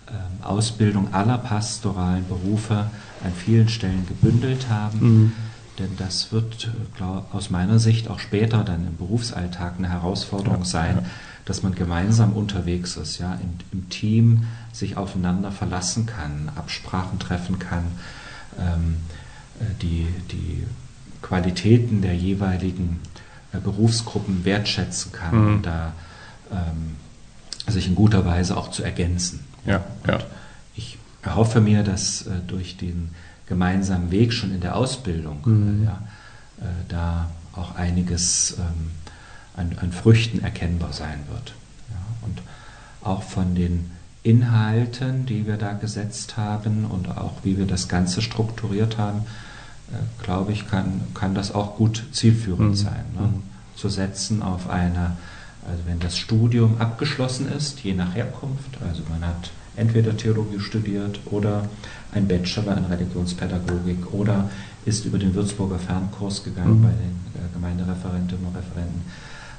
äh, 0.06 0.44
Ausbildung 0.44 1.14
aller 1.14 1.38
pastoralen 1.38 2.26
Berufe 2.26 2.90
an 3.22 3.32
vielen 3.36 3.68
Stellen 3.68 4.06
gebündelt 4.06 4.68
haben. 4.68 4.98
Mhm 5.00 5.32
denn 5.78 5.96
das 5.96 6.32
wird 6.32 6.70
glaub, 6.96 7.34
aus 7.34 7.50
meiner 7.50 7.78
Sicht 7.78 8.08
auch 8.08 8.20
später 8.20 8.64
dann 8.64 8.86
im 8.86 8.96
Berufsalltag 8.96 9.74
eine 9.78 9.90
Herausforderung 9.90 10.60
ja, 10.60 10.64
sein, 10.64 10.96
ja. 10.96 11.04
dass 11.44 11.62
man 11.62 11.74
gemeinsam 11.74 12.32
unterwegs 12.32 12.96
ist, 12.96 13.18
ja, 13.18 13.34
im, 13.34 13.58
im, 13.72 13.88
Team 13.88 14.46
sich 14.72 14.96
aufeinander 14.96 15.50
verlassen 15.50 16.06
kann, 16.06 16.50
Absprachen 16.54 17.18
treffen 17.18 17.58
kann, 17.58 17.84
ähm, 18.58 18.96
äh, 19.60 19.64
die, 19.82 20.06
die 20.30 20.64
Qualitäten 21.22 22.02
der 22.02 22.14
jeweiligen 22.14 23.00
äh, 23.52 23.58
Berufsgruppen 23.58 24.44
wertschätzen 24.44 25.12
kann 25.12 25.40
mhm. 25.40 25.54
und 25.54 25.66
da 25.66 25.92
ähm, 26.52 27.72
sich 27.72 27.86
in 27.86 27.94
guter 27.94 28.24
Weise 28.24 28.56
auch 28.56 28.70
zu 28.70 28.82
ergänzen. 28.82 29.44
Ja, 29.66 29.84
ja. 30.06 30.18
Ich 30.76 30.98
erhoffe 31.22 31.60
mir, 31.60 31.82
dass 31.82 32.26
äh, 32.26 32.30
durch 32.46 32.76
den 32.76 33.10
gemeinsamen 33.46 34.10
Weg 34.10 34.32
schon 34.32 34.52
in 34.52 34.60
der 34.60 34.76
Ausbildung, 34.76 35.40
mhm. 35.44 35.84
ja, 35.84 36.02
äh, 36.60 36.64
da 36.88 37.28
auch 37.52 37.76
einiges 37.76 38.56
ähm, 38.58 38.90
an, 39.56 39.76
an, 39.80 39.92
Früchten 39.92 40.42
erkennbar 40.42 40.92
sein 40.92 41.20
wird. 41.30 41.54
Ja. 41.90 42.26
Und 42.26 42.42
auch 43.02 43.22
von 43.22 43.54
den 43.54 43.90
Inhalten, 44.22 45.26
die 45.26 45.46
wir 45.46 45.56
da 45.56 45.74
gesetzt 45.74 46.36
haben 46.36 46.86
und 46.86 47.08
auch 47.08 47.34
wie 47.42 47.58
wir 47.58 47.66
das 47.66 47.88
Ganze 47.88 48.22
strukturiert 48.22 48.98
haben, 48.98 49.20
äh, 49.92 50.24
glaube 50.24 50.52
ich, 50.52 50.66
kann, 50.68 51.02
kann 51.14 51.34
das 51.34 51.54
auch 51.54 51.76
gut 51.76 52.04
zielführend 52.12 52.70
mhm. 52.70 52.74
sein. 52.76 53.04
Ne? 53.14 53.26
Mhm. 53.26 53.42
Zu 53.76 53.88
setzen 53.88 54.42
auf 54.42 54.70
eine, 54.70 55.16
also 55.68 55.82
wenn 55.86 56.00
das 56.00 56.16
Studium 56.16 56.80
abgeschlossen 56.80 57.50
ist, 57.52 57.80
je 57.80 57.92
nach 57.92 58.14
Herkunft, 58.14 58.78
also 58.88 59.02
man 59.10 59.26
hat 59.26 59.50
entweder 59.76 60.16
Theologie 60.16 60.60
studiert 60.60 61.20
oder 61.26 61.68
ein 62.14 62.28
Bachelor 62.28 62.76
in 62.76 62.84
Religionspädagogik 62.84 64.12
oder 64.12 64.50
ist 64.84 65.04
über 65.04 65.18
den 65.18 65.34
Würzburger 65.34 65.78
Fernkurs 65.78 66.44
gegangen 66.44 66.80
mhm. 66.80 66.82
bei 66.82 66.90
den 66.90 67.44
äh, 67.44 67.52
Gemeindereferentinnen 67.52 68.46
und 68.46 68.56
Referenten 68.56 69.02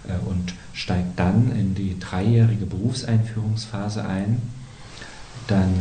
äh, 0.08 0.30
und 0.30 0.54
steigt 0.74 1.20
dann 1.20 1.52
in 1.56 1.76
die 1.76 2.00
dreijährige 2.00 2.66
Berufseinführungsphase 2.66 4.06
ein. 4.06 4.42
Dann 5.48 5.74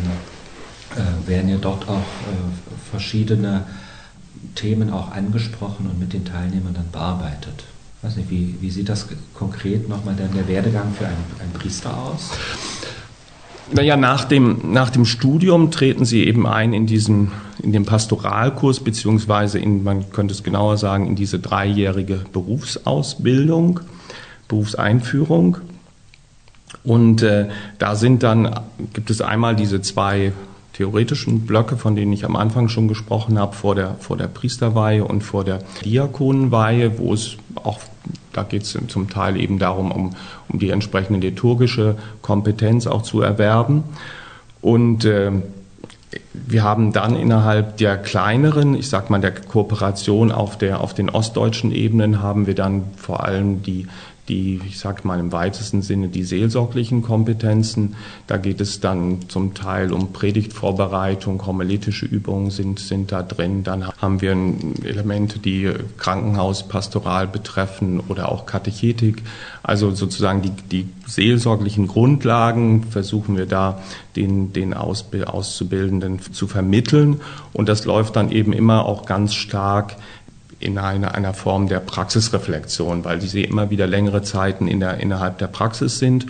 äh, 0.94 1.28
werden 1.28 1.48
ja 1.48 1.56
dort 1.56 1.88
auch 1.88 1.98
äh, 1.98 2.90
verschiedene 2.90 3.64
Themen 4.54 4.90
auch 4.90 5.10
angesprochen 5.12 5.86
und 5.86 5.98
mit 5.98 6.12
den 6.12 6.24
Teilnehmern 6.24 6.74
dann 6.74 6.90
bearbeitet. 6.90 7.64
Ich 7.98 8.08
weiß 8.08 8.16
nicht, 8.16 8.30
wie, 8.30 8.56
wie 8.60 8.70
sieht 8.70 8.88
das 8.88 9.06
konkret 9.32 9.88
nochmal 9.88 10.14
der, 10.14 10.28
der 10.28 10.46
Werdegang 10.46 10.92
für 10.92 11.06
einen, 11.06 11.24
einen 11.40 11.52
Priester 11.52 11.96
aus? 11.96 12.30
Naja, 13.72 13.96
nach 13.96 14.24
dem, 14.24 14.72
nach 14.72 14.90
dem 14.90 15.04
Studium 15.04 15.70
treten 15.70 16.04
Sie 16.04 16.24
eben 16.26 16.46
ein 16.46 16.74
in 16.74 16.86
diesen, 16.86 17.32
in 17.62 17.72
den 17.72 17.86
Pastoralkurs, 17.86 18.80
beziehungsweise 18.80 19.58
in, 19.58 19.82
man 19.82 20.10
könnte 20.10 20.34
es 20.34 20.42
genauer 20.42 20.76
sagen, 20.76 21.06
in 21.06 21.16
diese 21.16 21.38
dreijährige 21.38 22.20
Berufsausbildung, 22.32 23.80
Berufseinführung. 24.48 25.58
Und 26.82 27.22
äh, 27.22 27.48
da 27.78 27.96
sind 27.96 28.22
dann, 28.22 28.60
gibt 28.92 29.08
es 29.08 29.22
einmal 29.22 29.56
diese 29.56 29.80
zwei 29.80 30.32
theoretischen 30.74 31.46
Blöcke, 31.46 31.76
von 31.76 31.96
denen 31.96 32.12
ich 32.12 32.26
am 32.26 32.36
Anfang 32.36 32.68
schon 32.68 32.88
gesprochen 32.88 33.38
habe, 33.38 33.54
vor 33.54 33.74
der, 33.74 33.94
vor 34.00 34.18
der 34.18 34.26
Priesterweihe 34.26 35.04
und 35.04 35.22
vor 35.22 35.44
der 35.44 35.60
Diakonenweihe, 35.84 36.98
wo 36.98 37.14
es 37.14 37.36
auch 37.54 37.78
da 38.36 38.42
geht 38.42 38.62
es 38.62 38.78
zum 38.88 39.08
Teil 39.08 39.40
eben 39.40 39.58
darum, 39.58 39.90
um, 39.90 40.16
um 40.48 40.58
die 40.58 40.70
entsprechende 40.70 41.20
liturgische 41.20 41.96
Kompetenz 42.22 42.86
auch 42.86 43.02
zu 43.02 43.22
erwerben. 43.22 43.84
Und 44.60 45.04
äh, 45.04 45.30
wir 46.32 46.62
haben 46.62 46.92
dann 46.92 47.16
innerhalb 47.16 47.76
der 47.76 47.96
kleineren, 47.96 48.74
ich 48.74 48.88
sag 48.88 49.10
mal 49.10 49.20
der 49.20 49.32
Kooperation 49.32 50.32
auf 50.32 50.58
der 50.58 50.80
auf 50.80 50.94
den 50.94 51.10
ostdeutschen 51.10 51.72
Ebenen 51.72 52.22
haben 52.22 52.46
wir 52.46 52.54
dann 52.54 52.84
vor 52.96 53.24
allem 53.24 53.62
die 53.62 53.86
die, 54.28 54.60
ich 54.66 54.78
sage 54.78 55.02
mal 55.04 55.20
im 55.20 55.32
weitesten 55.32 55.82
Sinne, 55.82 56.08
die 56.08 56.24
seelsorglichen 56.24 57.02
Kompetenzen. 57.02 57.94
Da 58.26 58.38
geht 58.38 58.60
es 58.60 58.80
dann 58.80 59.28
zum 59.28 59.54
Teil 59.54 59.92
um 59.92 60.12
Predigtvorbereitung, 60.12 61.44
homiletische 61.46 62.06
Übungen 62.06 62.50
sind, 62.50 62.78
sind 62.78 63.12
da 63.12 63.22
drin. 63.22 63.64
Dann 63.64 63.86
haben 63.86 64.20
wir 64.22 64.32
Elemente, 64.84 65.38
die 65.38 65.70
Krankenhauspastoral 65.98 67.26
betreffen 67.26 68.00
oder 68.00 68.30
auch 68.30 68.46
Katechetik. 68.46 69.22
Also 69.62 69.90
sozusagen 69.90 70.42
die, 70.42 70.50
die 70.50 70.88
seelsorglichen 71.06 71.86
Grundlagen 71.86 72.84
versuchen 72.84 73.36
wir 73.36 73.46
da 73.46 73.82
den, 74.16 74.52
den 74.52 74.72
Auszubildenden 74.74 76.20
zu 76.20 76.46
vermitteln. 76.46 77.20
Und 77.52 77.68
das 77.68 77.84
läuft 77.84 78.16
dann 78.16 78.30
eben 78.30 78.52
immer 78.54 78.86
auch 78.86 79.04
ganz 79.04 79.34
stark 79.34 79.96
in 80.64 80.78
einer, 80.78 81.14
einer 81.14 81.34
Form 81.34 81.68
der 81.68 81.80
Praxisreflexion, 81.80 83.04
weil 83.04 83.20
sie 83.20 83.44
immer 83.44 83.70
wieder 83.70 83.86
längere 83.86 84.22
Zeiten 84.22 84.66
in 84.66 84.80
der, 84.80 84.98
innerhalb 84.98 85.38
der 85.38 85.46
Praxis 85.46 85.98
sind 85.98 86.26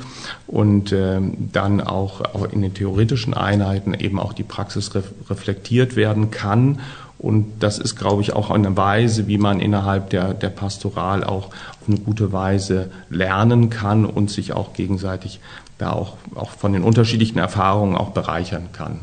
und 0.46 0.90
äh, 0.90 1.20
dann 1.52 1.80
auch, 1.80 2.20
auch 2.20 2.44
in 2.50 2.60
den 2.60 2.74
theoretischen 2.74 3.32
Einheiten 3.32 3.94
eben 3.94 4.18
auch 4.18 4.32
die 4.32 4.42
Praxis 4.42 4.94
ref, 4.94 5.12
reflektiert 5.30 5.94
werden 5.94 6.30
kann. 6.30 6.80
Und 7.18 7.52
das 7.60 7.78
ist, 7.78 7.96
glaube 7.96 8.22
ich, 8.22 8.32
auch 8.32 8.50
eine 8.50 8.76
Weise, 8.76 9.28
wie 9.28 9.38
man 9.38 9.60
innerhalb 9.60 10.10
der, 10.10 10.34
der 10.34 10.50
Pastoral 10.50 11.22
auch 11.22 11.46
auf 11.46 11.88
eine 11.88 11.98
gute 11.98 12.32
Weise 12.32 12.90
lernen 13.08 13.70
kann 13.70 14.04
und 14.04 14.30
sich 14.30 14.52
auch 14.52 14.72
gegenseitig 14.74 15.40
da 15.78 15.92
auch, 15.92 16.16
auch 16.34 16.50
von 16.50 16.72
den 16.72 16.82
unterschiedlichen 16.82 17.38
Erfahrungen 17.38 17.96
auch 17.96 18.10
bereichern 18.10 18.70
kann. 18.72 19.00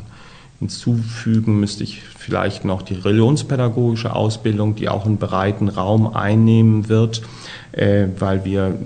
Hinzufügen 0.62 1.58
müsste 1.58 1.82
ich 1.82 2.02
vielleicht 2.16 2.64
noch 2.64 2.82
die 2.82 2.94
religionspädagogische 2.94 4.14
Ausbildung, 4.14 4.76
die 4.76 4.88
auch 4.88 5.06
einen 5.06 5.18
breiten 5.18 5.68
Raum 5.68 6.14
einnehmen 6.14 6.88
wird, 6.88 7.22
äh, 7.72 8.06
weil 8.16 8.44
wir 8.44 8.78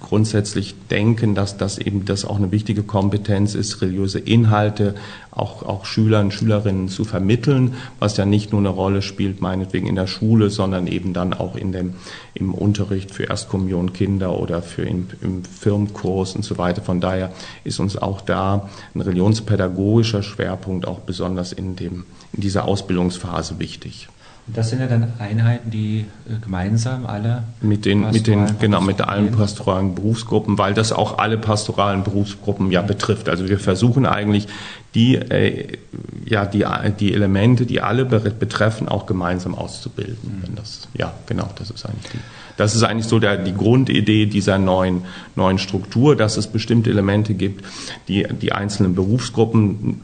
grundsätzlich 0.00 0.74
denken, 0.90 1.34
dass 1.34 1.56
das 1.56 1.78
eben 1.78 2.04
das 2.04 2.24
auch 2.24 2.36
eine 2.36 2.50
wichtige 2.50 2.82
Kompetenz 2.82 3.54
ist, 3.54 3.80
religiöse 3.82 4.18
Inhalte 4.18 4.94
auch, 5.30 5.62
auch 5.62 5.84
Schülern, 5.84 6.30
Schülerinnen 6.30 6.88
zu 6.88 7.04
vermitteln, 7.04 7.74
was 7.98 8.16
ja 8.16 8.24
nicht 8.24 8.52
nur 8.52 8.60
eine 8.60 8.70
Rolle 8.70 9.02
spielt, 9.02 9.40
meinetwegen 9.40 9.86
in 9.86 9.94
der 9.94 10.06
Schule, 10.06 10.50
sondern 10.50 10.86
eben 10.86 11.12
dann 11.12 11.34
auch 11.34 11.54
in 11.54 11.72
dem, 11.72 11.94
im 12.34 12.54
Unterricht 12.54 13.12
für 13.12 13.24
Erstkommunion 13.24 13.92
Kinder 13.92 14.38
oder 14.38 14.62
für 14.62 14.82
im, 14.82 15.08
im 15.20 15.44
Firmenkurs 15.44 16.34
und 16.34 16.44
so 16.44 16.58
weiter. 16.58 16.82
Von 16.82 17.00
daher 17.00 17.32
ist 17.64 17.78
uns 17.78 17.96
auch 17.96 18.20
da 18.20 18.68
ein 18.94 19.00
religionspädagogischer 19.00 20.22
Schwerpunkt 20.22 20.86
auch 20.86 21.00
besonders 21.00 21.52
in, 21.52 21.76
dem, 21.76 22.04
in 22.32 22.40
dieser 22.40 22.64
Ausbildungsphase 22.64 23.58
wichtig. 23.58 24.08
Das 24.54 24.70
sind 24.70 24.80
ja 24.80 24.86
dann 24.86 25.12
Einheiten, 25.18 25.70
die 25.70 26.06
äh, 26.28 26.38
gemeinsam 26.42 27.06
alle 27.06 27.44
mit 27.60 27.84
den, 27.84 28.10
mit 28.10 28.26
den 28.26 28.58
genau 28.58 28.80
mit 28.80 29.00
allen 29.00 29.30
pastoralen 29.32 29.94
Berufsgruppen, 29.94 30.58
weil 30.58 30.74
das 30.74 30.92
auch 30.92 31.18
alle 31.18 31.38
pastoralen 31.38 32.04
Berufsgruppen 32.04 32.70
ja 32.70 32.82
betrifft. 32.82 33.28
Also 33.28 33.48
wir 33.48 33.58
versuchen 33.58 34.06
eigentlich 34.06 34.48
die 34.94 35.16
äh, 35.16 35.78
ja 36.24 36.46
die 36.46 36.64
die 36.98 37.14
Elemente, 37.14 37.66
die 37.66 37.80
alle 37.80 38.04
betreffen, 38.04 38.88
auch 38.88 39.06
gemeinsam 39.06 39.54
auszubilden. 39.54 40.42
Mhm. 40.48 40.56
Das 40.56 40.88
ja 40.94 41.12
genau, 41.26 41.48
das 41.56 41.70
ist 41.70 41.86
eigentlich 41.86 42.12
die, 42.12 42.18
das 42.56 42.74
ist 42.74 42.82
eigentlich 42.82 43.06
so 43.06 43.18
der, 43.18 43.36
die 43.36 43.54
Grundidee 43.54 44.26
dieser 44.26 44.58
neuen 44.58 45.02
neuen 45.36 45.58
Struktur, 45.58 46.16
dass 46.16 46.36
es 46.36 46.46
bestimmte 46.46 46.90
Elemente 46.90 47.34
gibt, 47.34 47.64
die 48.08 48.26
die 48.40 48.52
einzelnen 48.52 48.94
Berufsgruppen 48.94 50.00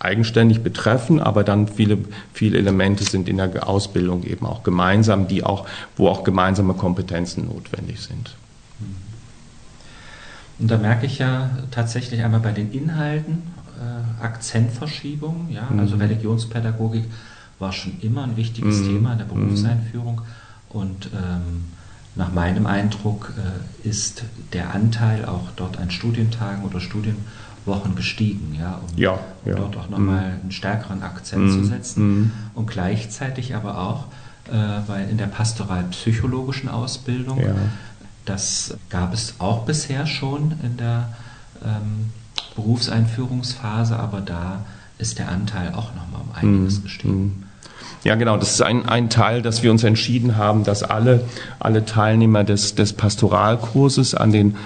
eigenständig 0.00 0.62
betreffen, 0.62 1.20
aber 1.20 1.44
dann 1.44 1.68
viele, 1.68 1.98
viele 2.32 2.58
Elemente 2.58 3.04
sind 3.04 3.28
in 3.28 3.36
der 3.36 3.68
Ausbildung 3.68 4.24
eben 4.24 4.46
auch 4.46 4.62
gemeinsam, 4.62 5.28
die 5.28 5.44
auch, 5.44 5.66
wo 5.96 6.08
auch 6.08 6.24
gemeinsame 6.24 6.74
Kompetenzen 6.74 7.46
notwendig 7.46 8.00
sind. 8.00 8.34
Und 10.58 10.70
da 10.70 10.78
merke 10.78 11.06
ich 11.06 11.18
ja 11.18 11.50
tatsächlich 11.70 12.22
einmal 12.22 12.40
bei 12.40 12.52
den 12.52 12.72
Inhalten 12.72 13.42
äh, 13.78 14.24
Akzentverschiebung, 14.24 15.48
ja, 15.50 15.68
mhm. 15.70 15.80
also 15.80 15.96
Religionspädagogik 15.96 17.04
war 17.58 17.72
schon 17.72 18.00
immer 18.00 18.24
ein 18.24 18.36
wichtiges 18.36 18.80
mhm. 18.80 18.86
Thema 18.86 19.12
in 19.12 19.18
der 19.18 19.24
Berufseinführung 19.26 20.22
und 20.70 21.10
ähm, 21.14 21.64
nach 22.16 22.32
meinem 22.32 22.66
Eindruck 22.66 23.32
äh, 23.36 23.88
ist 23.88 24.24
der 24.52 24.74
Anteil 24.74 25.24
auch 25.24 25.48
dort 25.56 25.78
an 25.78 25.90
Studientagen 25.90 26.64
oder 26.64 26.80
Studien 26.80 27.16
Wochen 27.66 27.94
gestiegen, 27.94 28.56
ja, 28.58 28.80
um, 28.80 28.98
ja, 28.98 29.18
ja. 29.44 29.54
dort 29.54 29.76
auch 29.76 29.88
nochmal 29.88 30.28
mhm. 30.28 30.40
einen 30.42 30.52
stärkeren 30.52 31.02
Akzent 31.02 31.46
mm. 31.46 31.50
zu 31.50 31.64
setzen 31.64 32.20
mm. 32.20 32.32
und 32.54 32.66
gleichzeitig 32.66 33.54
aber 33.54 33.78
auch, 33.78 34.04
äh, 34.48 34.56
weil 34.86 35.08
in 35.10 35.18
der 35.18 35.26
pastoralpsychologischen 35.26 36.68
Ausbildung, 36.68 37.38
ja. 37.40 37.54
das 38.24 38.76
gab 38.88 39.12
es 39.12 39.34
auch 39.38 39.66
bisher 39.66 40.06
schon 40.06 40.54
in 40.62 40.76
der 40.78 41.10
ähm, 41.64 42.10
Berufseinführungsphase, 42.56 43.98
aber 43.98 44.20
da 44.20 44.64
ist 44.98 45.18
der 45.18 45.28
Anteil 45.28 45.68
auch 45.74 45.94
nochmal 45.94 46.22
um 46.22 46.34
einiges 46.34 46.80
mm. 46.80 46.82
gestiegen. 46.82 47.44
Ja, 48.04 48.14
genau. 48.14 48.38
Das 48.38 48.52
ist 48.52 48.62
ein, 48.62 48.88
ein 48.88 49.10
Teil, 49.10 49.42
dass 49.42 49.62
wir 49.62 49.70
uns 49.70 49.84
entschieden 49.84 50.36
haben, 50.36 50.64
dass 50.64 50.82
alle, 50.82 51.24
alle 51.58 51.84
Teilnehmer 51.84 52.44
des, 52.44 52.74
des 52.74 52.94
Pastoralkurses 52.94 54.14
an 54.14 54.32
den 54.32 54.56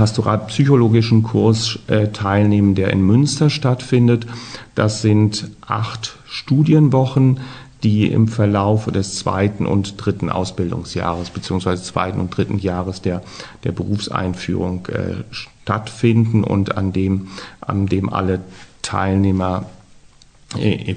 pastoralpsychologischen 0.00 1.22
Kurs 1.22 1.78
äh, 1.86 2.08
teilnehmen, 2.08 2.74
der 2.74 2.90
in 2.90 3.02
Münster 3.02 3.50
stattfindet. 3.50 4.26
Das 4.74 5.02
sind 5.02 5.50
acht 5.60 6.16
Studienwochen, 6.24 7.40
die 7.82 8.10
im 8.10 8.26
Verlauf 8.26 8.86
des 8.86 9.16
zweiten 9.16 9.66
und 9.66 10.02
dritten 10.02 10.30
Ausbildungsjahres 10.30 11.28
beziehungsweise 11.28 11.82
zweiten 11.82 12.18
und 12.18 12.34
dritten 12.34 12.58
Jahres 12.58 13.02
der, 13.02 13.20
der 13.64 13.72
Berufseinführung 13.72 14.86
äh, 14.86 15.22
stattfinden 15.32 16.44
und 16.44 16.78
an 16.78 16.94
dem, 16.94 17.28
an 17.60 17.84
dem 17.84 18.10
alle 18.10 18.40
Teilnehmer 18.80 19.66
äh, 20.58 20.94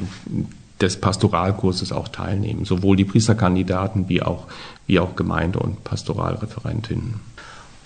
des 0.80 1.02
Pastoralkurses 1.02 1.92
auch 1.92 2.08
teilnehmen, 2.08 2.64
sowohl 2.64 2.96
die 2.96 3.04
Priesterkandidaten 3.04 4.08
wie 4.08 4.22
auch, 4.22 4.48
wie 4.88 5.02
auch 5.02 5.18
Gemeinde- 5.18 5.60
und 5.60 5.84
Pastoralreferentinnen. 5.84 7.34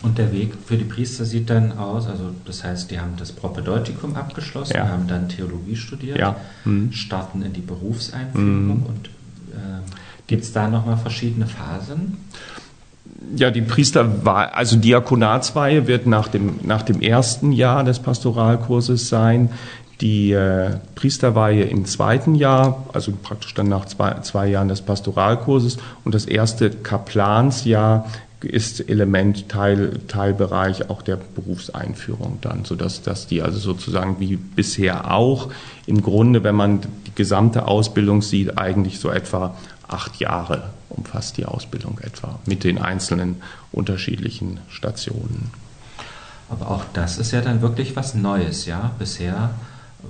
Und 0.04 0.20
der 0.20 0.32
Weg 0.32 0.54
für 0.66 0.78
die 0.78 0.84
Priester 0.84 1.26
sieht 1.26 1.50
dann 1.50 1.78
aus, 1.78 2.08
also 2.08 2.32
das 2.46 2.64
heißt, 2.64 2.92
die 2.92 3.00
haben 3.00 3.14
das 3.18 3.32
Propedeutikum 3.32 4.16
abgeschlossen, 4.16 4.76
ja. 4.76 4.90
haben 4.90 5.08
dann 5.08 5.28
Theologie 5.28 5.76
studiert, 5.76 6.20
ja. 6.20 6.36
mhm. 6.66 6.92
starten 6.92 7.42
in 7.42 7.54
die 7.54 7.62
Berufseinführung 7.62 8.82
mhm. 8.82 8.86
und 8.86 9.08
äh, 9.54 9.82
gibt 10.28 10.44
es 10.44 10.54
da 10.54 10.68
nochmal 10.68 10.98
verschiedene 10.98 11.48
Phasen? 11.48 12.18
Ja, 13.36 13.50
die 13.50 13.62
Priesterweihe, 13.62 14.54
also 14.54 14.78
Diakonatsweihe 14.78 15.88
wird 15.88 16.06
nach 16.06 16.28
dem, 16.28 16.60
nach 16.64 16.84
dem 16.84 17.02
ersten 17.02 17.52
Jahr 17.52 17.84
des 17.84 18.00
Pastoralkurses 18.00 19.10
sein. 19.10 19.50
Die 20.02 20.32
äh, 20.32 20.76
Priesterweihe 20.94 21.64
im 21.64 21.86
zweiten 21.86 22.36
Jahr, 22.36 22.86
also 22.94 23.12
praktisch 23.12 23.56
dann 23.56 23.68
nach 23.68 23.86
zwei, 23.86 24.20
zwei 24.22 24.48
Jahren 24.48 24.68
des 24.68 24.82
Pastoralkurses 24.82 25.78
und 26.06 26.14
das 26.14 26.26
erste 26.26 26.70
Kaplansjahr 26.70 28.06
ist 28.42 28.88
Element, 28.88 29.50
Teil, 29.50 30.00
Teilbereich 30.08 30.90
auch 30.90 31.02
der 31.02 31.16
Berufseinführung 31.18 32.38
dann, 32.42 32.66
sodass 32.66 33.02
dass 33.02 33.28
die 33.28 33.42
also 33.42 33.58
sozusagen 33.58 34.20
wie 34.20 34.36
bisher 34.36 35.12
auch 35.12 35.50
im 35.86 36.04
Grunde, 36.04 36.44
wenn 36.44 36.56
man 36.56 36.82
die 36.82 37.16
gesamte 37.16 37.68
Ausbildung 37.68 38.22
sieht, 38.22 38.58
eigentlich 38.58 39.00
so 39.00 39.10
etwa 39.10 39.56
acht 39.88 40.20
Jahre 40.20 40.70
umfasst 40.90 41.38
die 41.38 41.46
Ausbildung 41.46 42.00
etwa 42.02 42.40
mit 42.46 42.64
den 42.64 42.78
einzelnen 42.78 43.38
unterschiedlichen 43.72 44.60
Stationen. 44.70 45.52
Aber 46.50 46.70
auch 46.72 46.84
das 46.94 47.18
ist 47.18 47.32
ja 47.32 47.42
dann 47.42 47.62
wirklich 47.62 47.96
was 47.96 48.14
Neues, 48.14 48.66
ja. 48.66 48.92
Bisher 49.00 49.52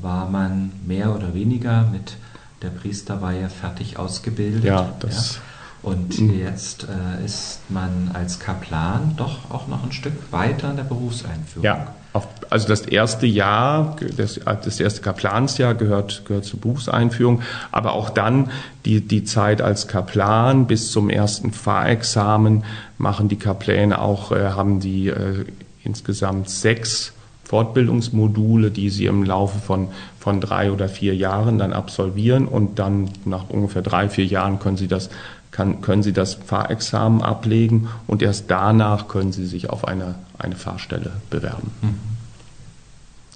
war 0.02 0.30
man 0.30 0.72
mehr 0.86 1.16
oder 1.16 1.34
weniger 1.34 1.84
mit 1.92 2.18
der 2.62 2.70
Priesterweihe 2.70 3.50
fertig 3.50 3.98
ausgebildet. 3.98 4.64
Ja, 4.64 4.94
das. 5.00 5.36
Ja. 5.36 5.42
Und 5.88 6.20
mhm. 6.20 6.38
jetzt 6.38 6.86
äh, 6.90 7.24
ist 7.24 7.62
man 7.70 8.12
als 8.14 8.42
Kaplan 8.42 9.14
doch 9.16 9.50
auch 9.50 9.70
noch 9.70 9.86
ein 9.86 9.94
Stück 9.94 10.34
weiter 10.34 10.70
in 10.72 10.76
der 10.76 10.84
Berufseinführung. 10.84 11.64
Ja, 11.64 11.96
auf, 12.12 12.28
also 12.50 12.68
das 12.68 12.82
erste 12.82 13.26
Jahr, 13.26 13.96
das, 14.18 14.38
das 14.44 14.82
erste 14.82 15.00
Kaplansjahr 15.00 15.76
gehört, 15.76 16.26
gehört 16.26 16.44
zur 16.44 16.60
Berufseinführung, 16.60 17.42
aber 17.72 17.94
auch 17.94 18.10
dann 18.10 18.52
die, 18.84 19.00
die 19.00 19.24
Zeit 19.24 19.62
als 19.62 19.88
Kaplan 19.88 20.68
bis 20.68 20.92
zum 20.92 21.10
ersten 21.10 21.54
Fahrexamen 21.54 22.66
machen 22.98 23.30
die 23.30 23.38
Kapläne 23.38 24.02
auch, 24.02 24.34
äh, 24.34 24.50
haben 24.50 24.82
die 24.82 25.08
äh, 25.08 25.46
insgesamt 25.86 26.50
sechs 26.50 27.14
Fortbildungsmodule, 27.46 28.72
die 28.72 28.90
sie 28.90 29.06
im 29.06 29.24
Laufe 29.24 29.60
von, 29.60 29.88
von 30.20 30.42
drei 30.42 30.70
oder 30.70 30.90
vier 30.90 31.16
Jahren 31.16 31.58
dann 31.58 31.72
absolvieren 31.72 32.46
und 32.46 32.78
dann 32.78 33.10
nach 33.24 33.50
ungefähr 33.50 33.82
drei, 33.82 34.10
vier 34.10 34.26
Jahren 34.26 34.60
können 34.60 34.76
sie 34.76 34.90
das 34.90 35.10
kann, 35.58 35.82
können 35.82 36.04
Sie 36.04 36.14
das 36.14 36.36
Fahrexamen 36.36 37.24
ablegen 37.24 37.90
und 38.06 38.22
erst 38.22 38.46
danach 38.50 39.08
können 39.08 39.32
Sie 39.32 39.48
sich 39.48 39.72
auf 39.72 39.88
eine, 39.88 40.16
eine 40.38 40.56
Fahrstelle 40.56 41.12
bewerben. 41.32 41.72
Mhm. 41.82 41.96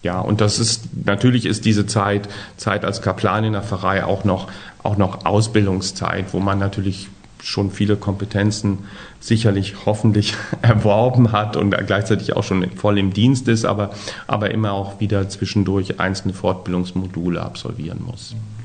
Ja, 0.04 0.20
und 0.20 0.40
das 0.40 0.60
ist, 0.60 1.06
natürlich 1.06 1.46
ist 1.46 1.66
diese 1.66 1.86
Zeit, 1.88 2.30
Zeit 2.58 2.86
als 2.86 3.02
Kaplan 3.02 3.44
in 3.44 3.54
der 3.54 3.64
Pfarrei 3.64 4.04
auch 4.06 4.24
noch, 4.24 4.48
auch 4.84 4.98
noch 4.98 5.26
Ausbildungszeit, 5.26 6.34
wo 6.34 6.40
man 6.40 6.60
natürlich 6.60 7.10
schon 7.42 7.72
viele 7.72 7.96
Kompetenzen 7.96 8.80
sicherlich 9.20 9.86
hoffentlich 9.88 10.36
erworben 10.62 11.32
hat 11.32 11.56
und 11.56 11.72
gleichzeitig 11.88 12.36
auch 12.36 12.44
schon 12.44 12.70
voll 12.72 13.00
im 13.00 13.14
Dienst 13.14 13.48
ist, 13.48 13.66
aber, 13.66 13.92
aber 14.28 14.52
immer 14.52 14.74
auch 14.74 15.00
wieder 15.00 15.28
zwischendurch 15.28 16.00
einzelne 16.00 16.36
Fortbildungsmodule 16.36 17.42
absolvieren 17.42 18.04
muss. 18.06 18.34
Mhm. 18.34 18.61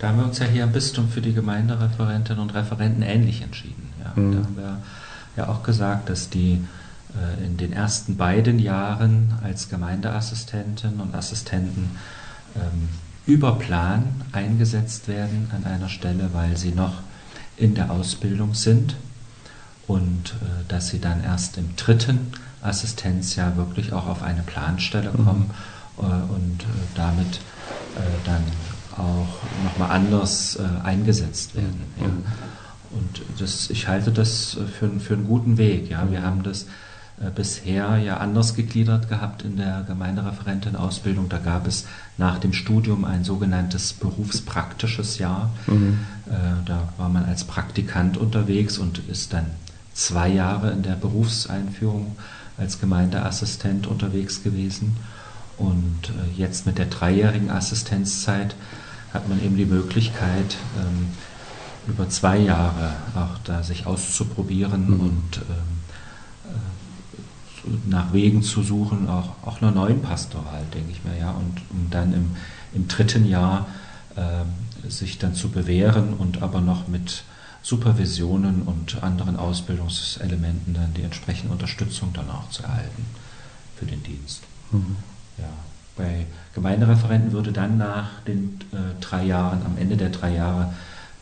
Da 0.00 0.08
haben 0.08 0.18
wir 0.18 0.24
uns 0.24 0.38
ja 0.38 0.46
hier 0.46 0.64
am 0.64 0.72
Bistum 0.72 1.10
für 1.10 1.20
die 1.20 1.34
Gemeindereferentinnen 1.34 2.40
und 2.40 2.54
Referenten 2.54 3.02
ähnlich 3.02 3.42
entschieden. 3.42 3.92
Ja. 4.02 4.20
Mhm. 4.20 4.32
Da 4.32 4.38
haben 4.38 4.56
wir 4.56 4.78
ja 5.36 5.48
auch 5.48 5.62
gesagt, 5.62 6.08
dass 6.08 6.30
die 6.30 6.64
äh, 7.14 7.44
in 7.44 7.58
den 7.58 7.72
ersten 7.72 8.16
beiden 8.16 8.58
Jahren 8.58 9.34
als 9.44 9.68
Gemeindeassistenten 9.68 11.00
und 11.00 11.14
Assistenten 11.14 11.90
ähm, 12.56 12.88
über 13.26 13.58
Plan 13.58 14.04
eingesetzt 14.32 15.06
werden 15.06 15.50
an 15.54 15.70
einer 15.70 15.90
Stelle, 15.90 16.30
weil 16.32 16.56
sie 16.56 16.72
noch 16.72 16.94
in 17.58 17.74
der 17.74 17.90
Ausbildung 17.90 18.54
sind 18.54 18.96
und 19.86 20.30
äh, 20.40 20.64
dass 20.68 20.88
sie 20.88 21.00
dann 21.00 21.22
erst 21.22 21.58
im 21.58 21.76
dritten 21.76 22.32
Assistenzjahr 22.62 23.56
wirklich 23.58 23.92
auch 23.92 24.06
auf 24.06 24.22
eine 24.22 24.42
Planstelle 24.42 25.10
kommen 25.10 25.50
mhm. 25.98 26.04
äh, 26.04 26.34
und 26.34 26.62
äh, 26.62 26.66
damit 26.94 27.36
äh, 27.96 28.00
dann 28.24 28.42
auch 29.00 29.64
nochmal 29.64 29.90
anders 29.90 30.56
äh, 30.56 30.86
eingesetzt 30.86 31.54
werden. 31.54 31.80
Ja. 32.00 32.06
Und 32.90 33.22
das, 33.38 33.70
ich 33.70 33.88
halte 33.88 34.10
das 34.10 34.56
für, 34.78 34.90
für 35.00 35.14
einen 35.14 35.26
guten 35.26 35.58
Weg. 35.58 35.90
Ja. 35.90 36.10
Wir 36.10 36.22
haben 36.22 36.42
das 36.42 36.66
äh, 37.20 37.30
bisher 37.34 37.98
ja 37.98 38.16
anders 38.16 38.54
gegliedert 38.54 39.08
gehabt 39.08 39.42
in 39.42 39.56
der 39.56 39.84
Gemeindereferentenausbildung. 39.86 41.28
Da 41.28 41.38
gab 41.38 41.66
es 41.66 41.84
nach 42.18 42.38
dem 42.38 42.52
Studium 42.52 43.04
ein 43.04 43.24
sogenanntes 43.24 43.92
berufspraktisches 43.92 45.18
Jahr. 45.18 45.50
Mhm. 45.66 45.98
Äh, 46.26 46.32
da 46.64 46.88
war 46.96 47.08
man 47.08 47.24
als 47.26 47.44
Praktikant 47.44 48.16
unterwegs 48.16 48.78
und 48.78 48.98
ist 49.08 49.32
dann 49.32 49.46
zwei 49.92 50.28
Jahre 50.28 50.70
in 50.70 50.82
der 50.82 50.94
Berufseinführung 50.94 52.16
als 52.56 52.80
Gemeindeassistent 52.80 53.86
unterwegs 53.86 54.42
gewesen. 54.42 54.96
Und 55.58 56.08
äh, 56.08 56.40
jetzt 56.40 56.66
mit 56.66 56.78
der 56.78 56.86
dreijährigen 56.86 57.50
Assistenzzeit 57.50 58.54
hat 59.12 59.28
man 59.28 59.42
eben 59.42 59.56
die 59.56 59.66
Möglichkeit, 59.66 60.56
ähm, 60.78 61.08
über 61.86 62.08
zwei 62.08 62.38
Jahre 62.38 62.94
auch 63.14 63.38
da 63.44 63.62
sich 63.62 63.86
auszuprobieren 63.86 64.86
mhm. 64.86 65.00
und 65.00 65.36
ähm, 65.48 66.52
äh, 67.66 67.90
nach 67.90 68.12
Wegen 68.12 68.42
zu 68.42 68.62
suchen, 68.62 69.08
auch, 69.08 69.30
auch 69.44 69.60
einer 69.60 69.72
neuen 69.72 70.02
Pastoral, 70.02 70.64
denke 70.72 70.92
ich 70.92 71.04
mir, 71.04 71.18
ja, 71.18 71.30
und 71.32 71.60
um 71.70 71.90
dann 71.90 72.12
im, 72.12 72.36
im 72.72 72.88
dritten 72.88 73.26
Jahr 73.26 73.66
äh, 74.16 74.88
sich 74.88 75.18
dann 75.18 75.34
zu 75.34 75.50
bewähren 75.50 76.14
und 76.14 76.42
aber 76.42 76.60
noch 76.60 76.88
mit 76.88 77.24
Supervisionen 77.62 78.62
und 78.62 79.02
anderen 79.02 79.36
Ausbildungselementen 79.36 80.74
dann 80.74 80.94
die 80.94 81.02
entsprechende 81.02 81.52
Unterstützung 81.52 82.12
dann 82.14 82.30
auch 82.30 82.48
zu 82.50 82.62
erhalten 82.62 83.04
für 83.76 83.86
den 83.86 84.02
Dienst. 84.02 84.42
Mhm. 84.70 84.96
Ja. 85.36 85.50
Bei 85.96 86.26
Gemeindereferenten 86.54 87.32
würde 87.32 87.52
dann 87.52 87.78
nach 87.78 88.20
den 88.26 88.58
äh, 88.72 89.00
drei 89.00 89.24
Jahren, 89.24 89.62
am 89.64 89.76
Ende 89.78 89.96
der 89.96 90.10
drei 90.10 90.34
Jahre, 90.34 90.72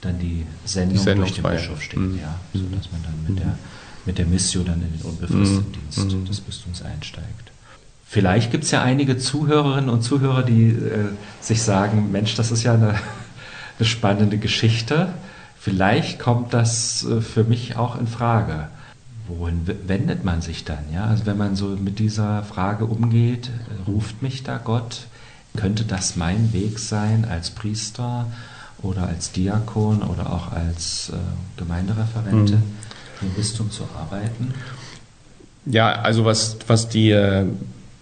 dann 0.00 0.18
die 0.18 0.46
Sendung, 0.64 0.96
die 0.96 1.02
Sendung 1.02 1.24
durch 1.26 1.34
den 1.34 1.44
Bischof 1.44 1.82
stehen, 1.82 2.12
mhm. 2.12 2.18
ja, 2.18 2.34
sodass 2.52 2.90
man 2.92 3.02
dann 3.02 3.22
mit, 3.22 3.30
mhm. 3.30 3.36
der, 3.36 3.58
mit 4.06 4.18
der 4.18 4.26
Mission 4.26 4.64
dann 4.64 4.82
in 4.82 4.92
den 4.96 5.02
unbefristeten 5.02 5.70
mhm. 5.70 5.72
Dienst 5.72 5.98
mhm. 5.98 6.24
des 6.24 6.40
Bistums 6.40 6.82
einsteigt. 6.82 7.50
Vielleicht 8.06 8.50
gibt 8.50 8.64
es 8.64 8.70
ja 8.70 8.82
einige 8.82 9.18
Zuhörerinnen 9.18 9.90
und 9.90 10.02
Zuhörer, 10.02 10.42
die 10.42 10.68
äh, 10.68 11.10
sich 11.40 11.62
sagen, 11.62 12.10
Mensch, 12.10 12.34
das 12.36 12.50
ist 12.50 12.62
ja 12.62 12.74
eine, 12.74 12.94
eine 13.78 13.86
spannende 13.86 14.38
Geschichte. 14.38 15.12
Vielleicht 15.58 16.18
kommt 16.18 16.54
das 16.54 17.04
äh, 17.04 17.20
für 17.20 17.44
mich 17.44 17.76
auch 17.76 17.98
in 18.00 18.06
Frage. 18.06 18.68
Wohin 19.28 19.66
wendet 19.86 20.24
man 20.24 20.40
sich 20.40 20.64
dann? 20.64 20.84
Ja? 20.92 21.04
Also 21.04 21.26
wenn 21.26 21.36
man 21.36 21.54
so 21.54 21.66
mit 21.68 21.98
dieser 21.98 22.42
Frage 22.42 22.86
umgeht, 22.86 23.50
ruft 23.86 24.22
mich 24.22 24.42
da 24.42 24.58
Gott? 24.58 25.06
Könnte 25.56 25.84
das 25.84 26.16
mein 26.16 26.52
Weg 26.52 26.78
sein 26.78 27.26
als 27.28 27.50
Priester 27.50 28.26
oder 28.82 29.06
als 29.06 29.32
Diakon 29.32 30.02
oder 30.02 30.32
auch 30.32 30.52
als 30.52 31.10
äh, 31.10 31.16
Gemeindereferentin 31.58 32.56
mhm. 32.56 32.62
im 33.22 33.30
Bistum 33.30 33.70
zu 33.70 33.84
arbeiten? 33.98 34.54
Ja, 35.66 35.92
also 35.92 36.24
was, 36.24 36.56
was 36.66 36.88
die 36.88 37.10
äh, 37.10 37.44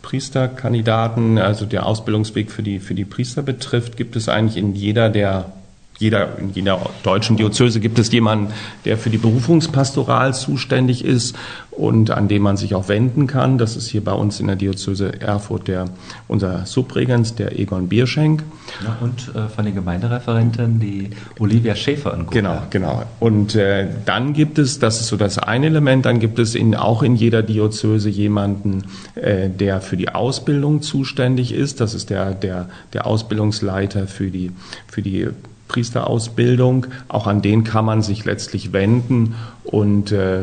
Priesterkandidaten, 0.03 1.39
also 1.39 1.67
der 1.67 1.87
Ausbildungsweg 1.87 2.53
für 2.53 2.63
die, 2.63 2.79
für 2.79 2.95
die 2.95 3.05
Priester 3.05 3.43
betrifft, 3.43 3.97
gibt 3.97 4.15
es 4.15 4.29
eigentlich 4.29 4.57
in 4.57 4.75
jeder 4.77 5.11
der 5.11 5.53
jeder, 5.99 6.39
in 6.39 6.53
jeder 6.53 6.79
deutschen 7.03 7.37
Diözese 7.37 7.81
gibt 7.81 7.99
es 7.99 8.13
jemanden, 8.13 8.53
der 8.85 8.99
für 8.99 9.11
die 9.11 9.19
Berufungspastoral 9.19 10.35
zuständig 10.35 11.05
ist 11.05 11.37
und 11.71 12.11
an 12.11 12.29
dem 12.29 12.43
man 12.43 12.57
sich 12.57 12.75
auch 12.75 12.89
wenden 12.89 13.27
kann. 13.27 13.59
Das 13.59 13.77
ist 13.77 13.89
hier 13.89 14.05
bei 14.05 14.13
uns 14.13 14.41
in 14.41 14.47
der 14.47 14.57
Diözese 14.57 15.21
Erfurt 15.21 15.69
der, 15.69 15.87
unser 16.29 16.67
Subregens, 16.67 17.35
der 17.35 17.59
Egon 17.59 17.89
Bierschenk. 17.89 18.43
Ja, 18.85 18.97
und 19.01 19.35
äh, 19.35 19.49
von 19.49 19.65
den 19.65 19.75
Gemeindereferenten 19.75 20.81
die 20.81 21.11
Olivia 21.39 21.75
Schäfer 21.75 22.15
in 22.15 22.27
Genau, 22.29 22.63
genau. 22.71 23.03
Und 23.21 23.55
äh, 23.55 23.87
dann 24.05 24.33
gibt 24.33 24.59
es, 24.59 24.79
das 24.79 25.01
ist 25.01 25.09
so 25.09 25.17
das 25.17 25.39
eine 25.39 25.67
Element, 25.67 26.05
dann 26.05 26.21
gibt 26.21 26.39
es 26.39 26.55
in, 26.55 26.75
auch 26.75 27.03
in 27.03 27.17
jeder 27.17 27.43
Diözese 27.43 28.09
jemanden, 28.09 28.85
äh, 29.15 29.49
der 29.49 29.81
für 29.81 29.97
die 29.97 30.11
Ausbildung 30.11 30.83
zuständig 30.83 31.53
ist. 31.53 31.81
Das 31.81 31.95
ist 31.95 32.11
der, 32.11 32.33
der, 32.33 32.69
der 32.93 33.07
Ausbildungsleiter 33.07 34.07
für 34.07 34.31
die, 34.31 34.53
für 34.87 35.03
die 35.03 35.29
Priesterausbildung. 35.69 36.87
Auch 37.09 37.27
an 37.27 37.43
den 37.43 37.65
kann 37.65 37.85
man 37.85 38.03
sich 38.03 38.25
letztlich 38.25 38.73
wenden 38.73 39.35
und 39.65 40.13
äh, 40.13 40.43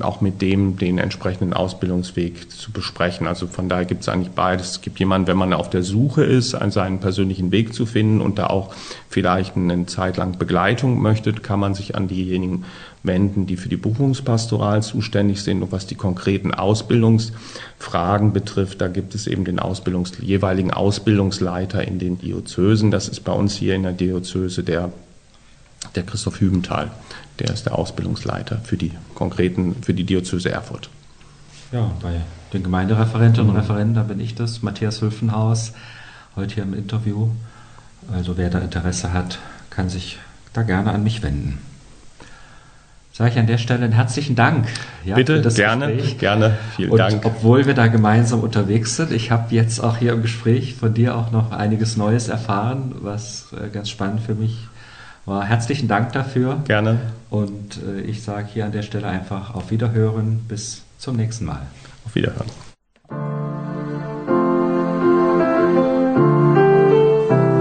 auch 0.00 0.20
mit 0.20 0.42
dem 0.42 0.76
den 0.76 0.98
entsprechenden 0.98 1.52
Ausbildungsweg 1.52 2.50
zu 2.50 2.72
besprechen. 2.72 3.26
Also 3.26 3.46
von 3.46 3.68
daher 3.68 3.84
gibt 3.84 4.02
es 4.02 4.08
eigentlich 4.08 4.32
beides. 4.32 4.72
Es 4.72 4.80
gibt 4.80 4.98
jemanden, 4.98 5.28
wenn 5.28 5.36
man 5.36 5.52
auf 5.52 5.70
der 5.70 5.82
Suche 5.82 6.24
ist, 6.24 6.54
an 6.54 6.70
seinen 6.70 6.98
persönlichen 6.98 7.52
Weg 7.52 7.72
zu 7.72 7.86
finden 7.86 8.20
und 8.20 8.38
da 8.38 8.48
auch 8.48 8.74
vielleicht 9.08 9.56
eine 9.56 9.86
Zeit 9.86 10.16
lang 10.16 10.38
Begleitung 10.38 11.00
möchte, 11.00 11.32
kann 11.32 11.60
man 11.60 11.74
sich 11.74 11.94
an 11.94 12.08
diejenigen 12.08 12.64
wenden, 13.04 13.46
die 13.46 13.56
für 13.56 13.68
die 13.68 13.76
Buchungspastoral 13.76 14.82
zuständig 14.82 15.42
sind. 15.42 15.62
Und 15.62 15.70
was 15.70 15.86
die 15.86 15.94
konkreten 15.94 16.52
Ausbildungsfragen 16.52 18.32
betrifft, 18.32 18.80
da 18.80 18.88
gibt 18.88 19.14
es 19.14 19.26
eben 19.26 19.44
den 19.44 19.58
Ausbildungs 19.58 20.12
jeweiligen 20.20 20.72
Ausbildungsleiter 20.72 21.86
in 21.86 21.98
den 21.98 22.18
Diözesen. 22.18 22.90
Das 22.90 23.08
ist 23.08 23.20
bei 23.20 23.32
uns 23.32 23.54
hier 23.54 23.74
in 23.74 23.82
der 23.82 23.92
Diözese 23.92 24.64
der, 24.64 24.90
der 25.94 26.02
Christoph 26.02 26.40
Hübenthal. 26.40 26.90
Der 27.38 27.50
ist 27.50 27.66
der 27.66 27.78
Ausbildungsleiter 27.78 28.58
für 28.58 28.76
die 28.76 28.92
konkreten, 29.14 29.76
für 29.82 29.94
die 29.94 30.04
Diözese 30.04 30.50
Erfurt. 30.50 30.88
Ja, 31.72 31.90
bei 32.02 32.20
den 32.52 32.62
Gemeindereferenten 32.62 33.48
und 33.48 33.56
Referenten, 33.56 33.94
da 33.94 34.02
bin 34.04 34.20
ich 34.20 34.34
das, 34.34 34.62
Matthias 34.62 35.02
Hülfenhaus, 35.02 35.72
heute 36.36 36.54
hier 36.54 36.62
im 36.62 36.74
Interview. 36.74 37.28
Also 38.12 38.36
wer 38.36 38.48
da 38.48 38.60
Interesse 38.60 39.12
hat, 39.12 39.38
kann 39.70 39.88
sich 39.88 40.18
da 40.52 40.62
gerne 40.62 40.92
an 40.92 41.02
mich 41.02 41.22
wenden 41.22 41.58
sage 43.16 43.30
ich 43.30 43.38
an 43.38 43.46
der 43.46 43.58
Stelle 43.58 43.84
einen 43.84 43.92
herzlichen 43.92 44.34
Dank. 44.34 44.66
Ja, 45.04 45.14
Bitte, 45.14 45.40
gerne, 45.40 45.92
Gespräch. 45.94 46.18
gerne, 46.18 46.58
vielen 46.74 46.90
und 46.90 46.98
Dank. 46.98 47.24
Obwohl 47.24 47.64
wir 47.64 47.74
da 47.74 47.86
gemeinsam 47.86 48.40
unterwegs 48.40 48.96
sind, 48.96 49.12
ich 49.12 49.30
habe 49.30 49.54
jetzt 49.54 49.78
auch 49.78 49.98
hier 49.98 50.12
im 50.12 50.22
Gespräch 50.22 50.74
von 50.74 50.94
dir 50.94 51.16
auch 51.16 51.30
noch 51.30 51.52
einiges 51.52 51.96
Neues 51.96 52.26
erfahren, 52.26 52.92
was 53.02 53.52
äh, 53.52 53.68
ganz 53.68 53.88
spannend 53.88 54.20
für 54.20 54.34
mich 54.34 54.66
war. 55.26 55.44
Herzlichen 55.44 55.86
Dank 55.86 56.12
dafür. 56.12 56.60
Gerne. 56.66 56.98
Und 57.30 57.78
äh, 57.86 58.00
ich 58.00 58.24
sage 58.24 58.48
hier 58.52 58.64
an 58.64 58.72
der 58.72 58.82
Stelle 58.82 59.06
einfach 59.06 59.54
auf 59.54 59.70
Wiederhören. 59.70 60.40
Bis 60.48 60.82
zum 60.98 61.14
nächsten 61.14 61.44
Mal. 61.44 61.62
Auf 62.04 62.16
Wiederhören. 62.16 62.50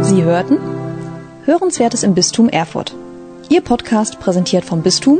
Sie 0.01 0.23
hörten 0.23 0.57
Hörenswertes 1.45 2.01
im 2.01 2.15
Bistum 2.15 2.49
Erfurt. 2.49 2.95
Ihr 3.49 3.61
Podcast 3.61 4.19
präsentiert 4.19 4.65
vom 4.65 4.81
Bistum 4.81 5.19